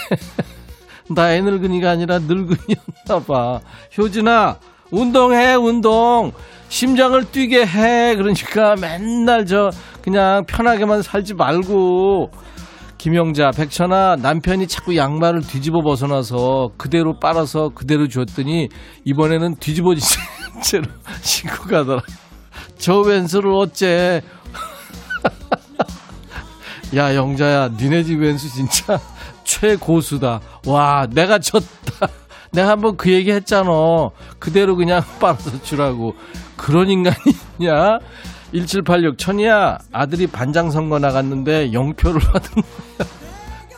나 1.11 1.34
애늙은이가 1.34 1.91
아니라 1.91 2.20
늙은이였나 2.20 3.26
봐. 3.26 3.61
효진아, 3.99 4.59
운동해, 4.91 5.55
운동. 5.55 6.32
심장을 6.68 7.22
뛰게 7.32 7.66
해. 7.66 8.14
그러니까 8.14 8.76
맨날 8.76 9.45
저 9.45 9.70
그냥 10.01 10.45
편하게만 10.47 11.03
살지 11.03 11.34
말고. 11.34 12.30
김영자, 13.01 13.53
백천아, 13.53 14.16
남편이 14.16 14.68
자꾸 14.68 14.94
양말을 14.94 15.40
뒤집어 15.40 15.80
벗어나서 15.80 16.72
그대로 16.76 17.18
빨아서 17.18 17.70
그대로 17.70 18.07
줬더니 18.07 18.68
이번에는 19.07 19.57
뒤집어진 19.57 20.07
채로 20.62 20.84
신고 21.22 21.64
가더라. 21.64 22.03
저 22.76 22.98
왼수를 23.01 23.53
어째. 23.53 24.20
야, 26.94 27.14
영자야, 27.14 27.70
니네 27.78 28.05
집 28.05 28.20
왼수 28.20 28.53
진짜 28.53 29.01
최고수다. 29.44 30.42
와, 30.66 31.07
내가 31.09 31.38
졌다. 31.38 31.66
내가 32.53 32.68
한번 32.68 32.98
그 32.98 33.11
얘기 33.11 33.30
했잖아. 33.32 33.70
그대로 34.38 34.76
그냥 34.76 35.01
빨아서 35.18 35.62
주라고. 35.62 36.16
그런 36.55 36.90
인간이 36.90 37.16
있냐? 37.59 37.98
1786 38.53 39.16
천이야. 39.18 39.78
아들이 39.92 40.26
반장 40.26 40.70
선거 40.70 40.98
나갔는데 40.98 41.72
영표를 41.72 42.20
받은 42.32 42.55
거야. 42.62 43.09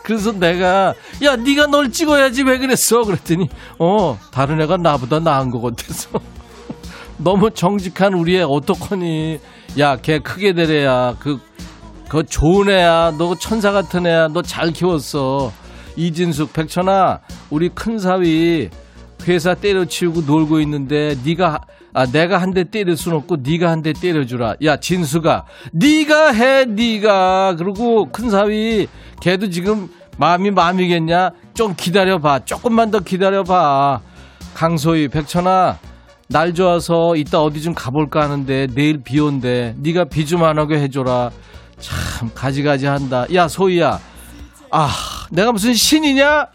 그래서 0.03 0.31
내가 0.33 0.93
야 1.23 1.35
네가 1.37 1.67
널 1.67 1.91
찍어야지 1.91 2.43
왜 2.43 2.57
그랬어? 2.57 3.03
그랬더니 3.03 3.47
어 3.79 4.17
다른 4.31 4.59
애가 4.61 4.77
나보다 4.77 5.19
나은 5.19 5.49
것 5.51 5.61
같아서. 5.61 6.09
너무 7.17 7.51
정직한 7.51 8.13
우리 8.13 8.37
애 8.37 8.41
어떡하니 8.41 9.39
야 9.79 9.95
걔 9.97 10.19
크게 10.19 10.53
되래야. 10.53 11.15
그, 11.19 11.39
그 12.09 12.23
좋은 12.25 12.69
애야. 12.69 13.13
너 13.17 13.35
천사 13.35 13.71
같은 13.71 14.05
애야. 14.05 14.27
너 14.27 14.41
잘 14.41 14.71
키웠어. 14.71 15.51
이진숙 15.95 16.53
백천아 16.53 17.19
우리 17.51 17.69
큰 17.69 17.99
사위 17.99 18.69
회사 19.27 19.53
때려치우고 19.53 20.21
놀고 20.21 20.59
있는데 20.61 21.15
네가 21.23 21.61
아 21.93 22.05
내가 22.05 22.39
한 22.41 22.53
대 22.53 22.63
때릴 22.63 22.97
순 22.97 23.13
없고 23.13 23.37
네가 23.43 23.69
한 23.69 23.81
대 23.83 23.93
때려주라. 23.93 24.55
야 24.63 24.77
진수가 24.77 25.45
네가 25.73 26.31
해 26.33 26.65
네가 26.65 27.55
그리고 27.57 28.09
큰 28.11 28.29
사위 28.29 28.87
걔도 29.21 29.49
지금 29.49 29.89
마음이 30.17 30.51
마음이겠냐? 30.51 31.31
좀 31.53 31.73
기다려봐. 31.75 32.39
조금만 32.45 32.91
더 32.91 32.99
기다려봐. 32.99 33.99
강소희 34.53 35.07
백천아 35.07 35.77
날 36.29 36.53
좋아서 36.53 37.15
이따 37.15 37.41
어디 37.41 37.61
좀 37.61 37.73
가볼까 37.73 38.21
하는데 38.23 38.67
내일 38.73 39.01
비 39.03 39.19
온대. 39.19 39.75
네가 39.77 40.05
비 40.05 40.25
좀안 40.25 40.57
오게 40.59 40.79
해줘라. 40.79 41.31
참 41.79 42.29
가지가지 42.33 42.85
한다. 42.87 43.25
야 43.33 43.47
소희야 43.47 43.99
아 44.71 44.89
내가 45.31 45.51
무슨 45.51 45.73
신이냐? 45.73 46.47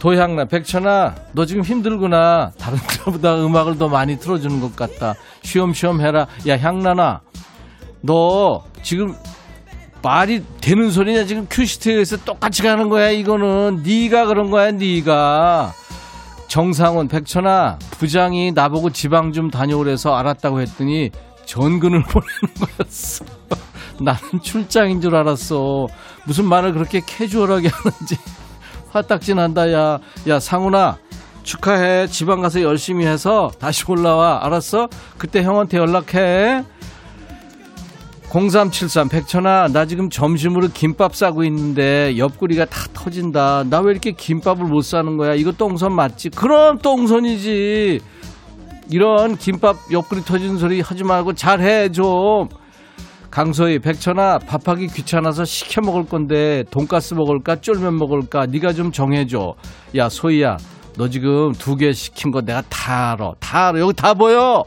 도향나 0.00 0.46
백천아 0.46 1.14
너 1.32 1.44
지금 1.44 1.62
힘들구나. 1.62 2.52
다른 2.58 2.78
데보다 2.88 3.36
음악을 3.36 3.76
더 3.78 3.88
많이 3.88 4.18
틀어주는 4.18 4.60
것 4.60 4.74
같다. 4.74 5.14
쉬엄쉬엄 5.42 6.00
해라. 6.00 6.26
야 6.48 6.58
향나나 6.58 7.20
너 8.00 8.64
지금 8.82 9.14
말이 10.02 10.42
되는 10.62 10.90
소리냐? 10.90 11.26
지금 11.26 11.46
큐시트에서 11.50 12.16
똑같이 12.24 12.62
가는 12.62 12.88
거야 12.88 13.10
이거는. 13.10 13.82
네가 13.84 14.24
그런 14.24 14.50
거야 14.50 14.70
네가. 14.70 15.74
정상훈 16.48 17.06
백천아 17.06 17.78
부장이 17.92 18.52
나보고 18.52 18.90
지방 18.90 19.32
좀 19.32 19.50
다녀오래서 19.50 20.14
알았다고 20.16 20.62
했더니 20.62 21.10
전근을 21.44 22.02
보내는 22.08 22.76
거였어. 22.78 23.24
나는 24.00 24.20
출장인 24.42 25.02
줄 25.02 25.14
알았어. 25.14 25.86
무슨 26.24 26.46
말을 26.46 26.72
그렇게 26.72 27.02
캐주얼하게 27.04 27.68
하는지 27.68 28.16
화딱지 28.90 29.34
난다, 29.34 29.72
야. 29.72 29.98
야, 30.28 30.40
상훈아. 30.40 30.98
축하해. 31.42 32.06
지방 32.08 32.40
가서 32.42 32.60
열심히 32.62 33.06
해서 33.06 33.50
다시 33.58 33.84
올라와. 33.88 34.44
알았어? 34.44 34.88
그때 35.16 35.42
형한테 35.42 35.78
연락해. 35.78 36.64
0373 38.32 39.08
백천아 39.08 39.68
나 39.72 39.86
지금 39.86 40.08
점심으로 40.08 40.68
김밥 40.72 41.16
싸고 41.16 41.42
있는데 41.44 42.16
옆구리가 42.16 42.66
다 42.66 42.86
터진다 42.92 43.64
나 43.68 43.80
왜 43.80 43.90
이렇게 43.90 44.12
김밥을 44.12 44.66
못 44.66 44.82
싸는 44.82 45.16
거야 45.16 45.34
이거 45.34 45.50
똥손 45.50 45.92
맞지 45.92 46.30
그럼 46.30 46.78
똥손이지 46.78 47.98
이런 48.88 49.36
김밥 49.36 49.78
옆구리 49.90 50.22
터지는 50.22 50.58
소리 50.58 50.80
하지 50.80 51.02
말고 51.02 51.32
잘해 51.32 51.90
좀 51.90 52.48
강소희 53.30 53.78
백천아 53.78 54.38
밥하기 54.38 54.88
귀찮아서 54.88 55.44
시켜 55.44 55.80
먹을 55.80 56.04
건데 56.04 56.64
돈가스 56.70 57.14
먹을까 57.14 57.56
쫄면 57.56 57.96
먹을까 57.96 58.46
네가 58.46 58.72
좀 58.72 58.90
정해줘. 58.90 59.54
야 59.96 60.08
소희야 60.08 60.56
너 60.96 61.08
지금 61.08 61.52
두 61.52 61.76
개 61.76 61.92
시킨 61.92 62.32
거 62.32 62.40
내가 62.40 62.62
다 62.68 63.12
알아. 63.12 63.32
다 63.38 63.68
알아. 63.68 63.78
여기 63.78 63.92
다 63.94 64.14
보여. 64.14 64.64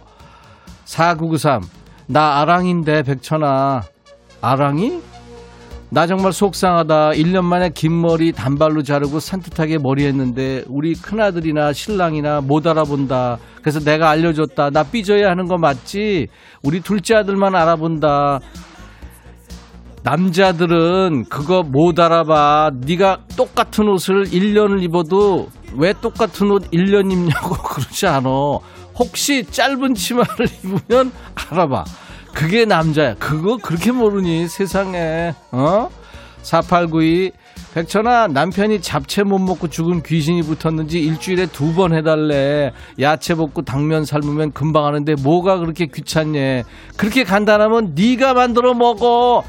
4993 0.86 1.61
나 2.07 2.39
아랑인데 2.41 3.03
백천아. 3.03 3.82
아랑이? 4.41 5.01
나 5.93 6.07
정말 6.07 6.33
속상하다. 6.33 7.11
1년 7.11 7.43
만에 7.43 7.69
긴 7.69 8.01
머리 8.01 8.31
단발로 8.31 8.81
자르고 8.81 9.19
산뜻하게 9.19 9.77
머리 9.77 10.05
했는데 10.05 10.63
우리 10.67 10.95
큰아들이나 10.95 11.71
신랑이나 11.71 12.41
못 12.41 12.65
알아본다. 12.65 13.37
그래서 13.61 13.79
내가 13.79 14.09
알려줬다. 14.09 14.71
나 14.71 14.81
삐져야 14.81 15.29
하는 15.29 15.45
거 15.45 15.59
맞지? 15.59 16.29
우리 16.63 16.81
둘째 16.81 17.13
아들만 17.13 17.53
알아본다. 17.53 18.39
남자들은 20.01 21.25
그거 21.29 21.61
못 21.61 21.99
알아봐. 21.99 22.71
네가 22.87 23.25
똑같은 23.37 23.87
옷을 23.87 24.23
1년을 24.23 24.81
입어도 24.81 25.49
왜 25.77 25.93
똑같은 26.01 26.49
옷 26.49 26.71
1년 26.71 27.11
입냐고 27.11 27.53
그러지 27.61 28.07
않아. 28.07 28.29
혹시 28.97 29.45
짧은 29.45 29.93
치마를 29.93 30.47
입으면 30.63 31.11
알아봐 31.35 31.83
그게 32.34 32.65
남자야. 32.65 33.15
그거 33.15 33.57
그렇게 33.57 33.91
모르니 33.91 34.47
세상에. 34.47 35.34
어? 35.51 35.89
4892 36.41 37.31
백천아 37.73 38.27
남편이 38.27 38.81
잡채 38.81 39.23
못 39.23 39.39
먹고 39.39 39.67
죽은 39.69 40.03
귀신이 40.03 40.41
붙었는지 40.43 40.99
일주일에 40.99 41.45
두 41.47 41.73
번 41.73 41.93
해달래. 41.95 42.71
야채 42.99 43.34
볶고 43.36 43.61
당면 43.63 44.05
삶으면 44.05 44.51
금방 44.51 44.86
하는데 44.86 45.15
뭐가 45.23 45.57
그렇게 45.57 45.88
귀찮냐 45.88 46.63
그렇게 46.97 47.23
간단하면 47.23 47.93
네가 47.95 48.34
만들어 48.34 48.73
먹어. 48.73 49.43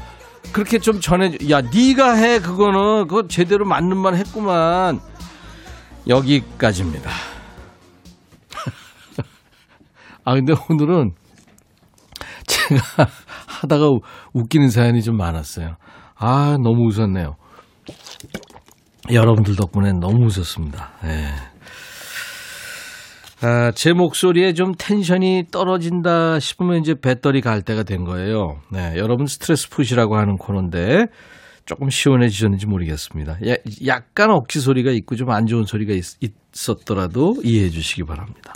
그렇게 0.53 0.79
좀 0.79 1.01
전해줘. 1.01 1.49
야 1.49 1.61
네가 1.61 2.13
해 2.13 2.39
그거는. 2.39 3.07
그거 3.07 3.27
제대로 3.27 3.65
맞는 3.65 3.97
말 3.97 4.15
했구만. 4.15 4.99
여기까지입니다. 6.07 7.09
아 10.23 10.33
근데 10.33 10.53
오늘은 10.69 11.11
제가 12.69 13.09
하다가 13.47 13.85
웃기는 14.33 14.69
사연이 14.69 15.01
좀 15.01 15.17
많았어요. 15.17 15.75
아, 16.17 16.57
너무 16.61 16.87
웃었네요. 16.87 17.35
여러분들 19.11 19.55
덕분에 19.55 19.91
너무 19.93 20.25
웃었습니다. 20.25 20.91
예. 21.05 21.33
아, 23.45 23.71
제 23.71 23.93
목소리에 23.93 24.53
좀 24.53 24.73
텐션이 24.77 25.43
떨어진다 25.51 26.39
싶으면 26.39 26.79
이제 26.79 26.95
배터리 26.99 27.41
갈 27.41 27.61
때가 27.61 27.83
된 27.83 28.03
거예요. 28.05 28.59
네, 28.71 28.93
여러분 28.97 29.27
스트레스 29.27 29.69
푸시라고 29.69 30.15
하는 30.17 30.37
코너인데 30.37 31.05
조금 31.65 31.89
시원해지셨는지 31.89 32.65
모르겠습니다. 32.65 33.37
야, 33.47 33.55
약간 33.85 34.31
억지 34.31 34.59
소리가 34.59 34.91
있고 34.91 35.15
좀 35.15 35.29
안 35.29 35.45
좋은 35.47 35.65
소리가 35.65 35.93
있, 35.93 36.03
있었더라도 36.53 37.35
이해해 37.43 37.69
주시기 37.69 38.03
바랍니다. 38.03 38.53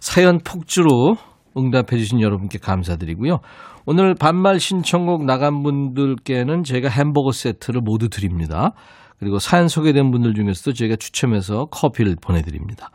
사연 0.00 0.38
폭주로 0.38 1.16
응답해 1.56 1.98
주신 1.98 2.20
여러분께 2.20 2.58
감사드리고요. 2.58 3.40
오늘 3.86 4.14
반말 4.14 4.60
신청곡 4.60 5.24
나간 5.24 5.62
분들께는 5.62 6.64
저희가 6.64 6.88
햄버거 6.88 7.32
세트를 7.32 7.80
모두 7.80 8.08
드립니다. 8.08 8.72
그리고 9.18 9.38
사연 9.38 9.68
소개된 9.68 10.10
분들 10.10 10.34
중에서도 10.34 10.72
저희가 10.72 10.96
추첨해서 10.96 11.66
커피를 11.66 12.16
보내드립니다. 12.20 12.90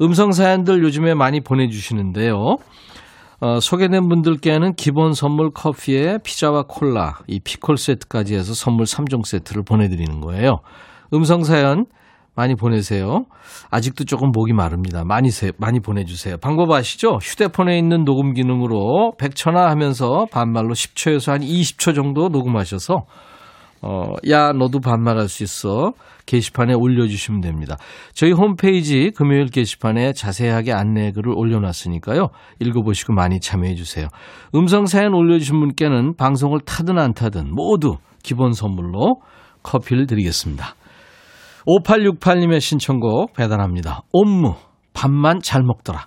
음성 0.00 0.32
사연들 0.32 0.82
요즘에 0.82 1.14
많이 1.14 1.40
보내주시는데요. 1.40 2.56
어, 3.40 3.60
소개된 3.60 4.08
분들께는 4.08 4.74
기본 4.74 5.12
선물 5.12 5.50
커피에 5.50 6.18
피자와 6.24 6.64
콜라, 6.66 7.18
이 7.26 7.40
피콜 7.40 7.76
세트까지 7.76 8.34
해서 8.34 8.54
선물 8.54 8.86
3종 8.86 9.26
세트를 9.26 9.64
보내드리는 9.64 10.20
거예요. 10.20 10.60
음성 11.12 11.44
사연 11.44 11.86
많이 12.36 12.54
보내세요. 12.54 13.26
아직도 13.70 14.04
조금 14.04 14.30
목이 14.32 14.52
마릅니다. 14.52 15.04
많이 15.04 15.30
세, 15.30 15.52
많이 15.58 15.80
보내주세요. 15.80 16.36
방법 16.38 16.70
아시죠? 16.72 17.18
휴대폰에 17.22 17.78
있는 17.78 18.04
녹음 18.04 18.32
기능으로 18.32 19.14
100초나 19.18 19.68
하면서 19.68 20.26
반말로 20.32 20.74
10초에서 20.74 21.32
한 21.32 21.40
20초 21.40 21.94
정도 21.94 22.28
녹음하셔서 22.28 23.04
어, 23.86 24.14
야, 24.30 24.52
너도 24.52 24.80
반말할 24.80 25.28
수 25.28 25.42
있어. 25.42 25.92
게시판에 26.24 26.72
올려주시면 26.72 27.42
됩니다. 27.42 27.76
저희 28.14 28.32
홈페이지 28.32 29.10
금요일 29.14 29.50
게시판에 29.50 30.14
자세하게 30.14 30.72
안내글을 30.72 31.34
올려놨으니까요. 31.36 32.28
읽어보시고 32.60 33.12
많이 33.12 33.40
참여해주세요. 33.40 34.08
음성 34.54 34.86
사연 34.86 35.12
올려주신 35.12 35.60
분께는 35.60 36.16
방송을 36.16 36.60
타든 36.64 36.98
안 36.98 37.12
타든 37.12 37.54
모두 37.54 37.98
기본 38.22 38.52
선물로 38.52 39.20
커피를 39.62 40.06
드리겠습니다. 40.06 40.74
5868님의 41.66 42.60
신청곡 42.60 43.32
배달합니다. 43.34 44.02
옴무, 44.12 44.54
밥만 44.92 45.40
잘 45.42 45.62
먹더라. 45.62 46.06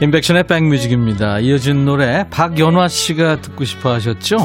인백션의 0.00 0.48
백뮤직입니다. 0.48 1.38
이어진 1.38 1.84
노래 1.84 2.28
박연화 2.28 2.88
씨가 2.88 3.40
듣고 3.40 3.64
싶어 3.64 3.92
하셨죠? 3.92 4.36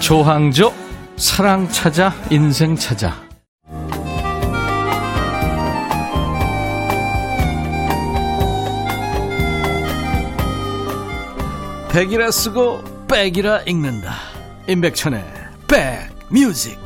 조항조 0.00 0.72
사랑 1.16 1.68
찾아 1.68 2.12
인생 2.30 2.74
찾아 2.74 3.14
백이라 11.92 12.30
쓰고 12.30 12.82
백이라 13.08 13.60
읽는다. 13.66 14.12
임백천의 14.68 15.35
백뮤직 15.68 16.78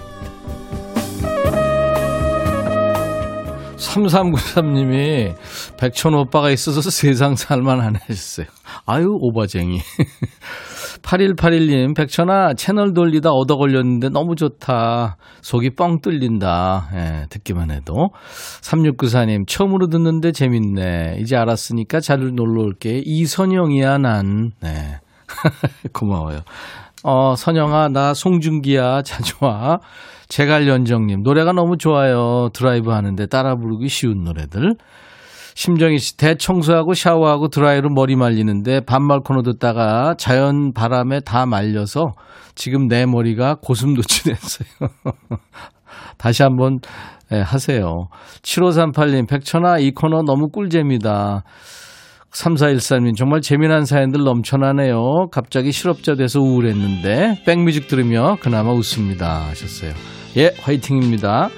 3393님이 3.77 5.35
백천 5.79 6.15
오빠가 6.15 6.51
있어서 6.51 6.81
세상 6.91 7.35
살만하네 7.35 7.99
하셨어요. 8.07 8.47
아유 8.87 9.17
오바쟁이 9.21 9.81
8181님 11.03 11.97
백천아 11.97 12.55
채널 12.55 12.93
돌리다 12.93 13.31
얻어 13.31 13.57
걸렸는데 13.57 14.11
너무 14.11 14.37
좋다. 14.37 15.17
속이 15.43 15.71
뻥 15.71 16.01
뚫린다. 16.01 16.91
예, 16.95 17.27
듣기만 17.31 17.71
해도 17.71 18.11
3694님 18.63 19.47
처음으로 19.49 19.89
듣는데 19.89 20.33
재밌네. 20.33 21.17
이제 21.21 21.37
알았으니까 21.37 22.01
잘 22.01 22.21
놀러 22.35 22.63
올게. 22.63 23.01
이선영이야 23.05 23.99
난. 23.99 24.53
네. 24.61 25.01
고마워요. 25.93 26.41
어, 27.03 27.35
선영아, 27.37 27.89
나 27.89 28.15
송중기야. 28.15 29.03
자주 29.05 29.37
와. 29.41 29.81
제갈연정님, 30.29 31.23
노래가 31.23 31.53
너무 31.53 31.77
좋아요. 31.77 32.51
드라이브 32.53 32.91
하는데 32.91 33.27
따라 33.27 33.57
부르기 33.57 33.89
쉬운 33.89 34.23
노래들. 34.23 34.77
심정희 35.55 35.99
씨, 35.99 36.17
대청소하고 36.17 36.95
샤워하고 36.95 37.49
드라이로 37.49 37.91
머리 37.91 38.15
말리는데 38.15 38.81
반말 38.81 39.21
코너 39.21 39.43
듣다가 39.43 40.15
자연 40.17 40.73
바람에 40.73 41.21
다 41.21 41.47
말려서 41.47 42.15
지금 42.55 42.87
내 42.87 43.07
머리가 43.07 43.57
고슴도치 43.61 44.25
됐어요. 44.25 44.69
다시 46.17 46.45
한번 46.45 46.79
네, 47.31 47.41
하세요. 47.41 48.09
7538님, 48.43 49.29
백천아, 49.29 49.79
이 49.79 49.91
코너 49.91 50.23
너무 50.23 50.49
꿀잼이다. 50.51 51.43
3413님, 52.33 53.17
정말 53.17 53.41
재미난 53.41 53.85
사연들 53.85 54.23
넘쳐나네요. 54.23 55.29
갑자기 55.33 55.73
실업자 55.73 56.15
돼서 56.15 56.41
우울했는데, 56.41 57.43
백뮤직 57.45 57.89
들으며 57.89 58.37
그나마 58.41 58.73
웃습니다. 58.73 59.47
하셨어요. 59.49 59.93
예, 60.37 60.55
화이팅입니다. 60.61 61.51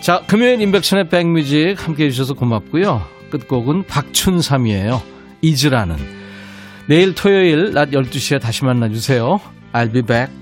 자, 0.00 0.22
금요일 0.26 0.60
인백션의 0.60 1.08
백뮤직 1.08 1.76
함께 1.78 2.06
해 2.06 2.10
주셔서 2.10 2.34
고맙고요. 2.34 3.02
끝곡은 3.30 3.84
박춘삼이에요. 3.84 5.02
잊으라는. 5.42 5.96
내일 6.88 7.14
토요일 7.14 7.72
낮 7.72 7.90
12시에 7.90 8.40
다시 8.40 8.64
만나주세요. 8.64 9.40
I'll 9.72 9.92
be 9.92 10.02
back. 10.02 10.41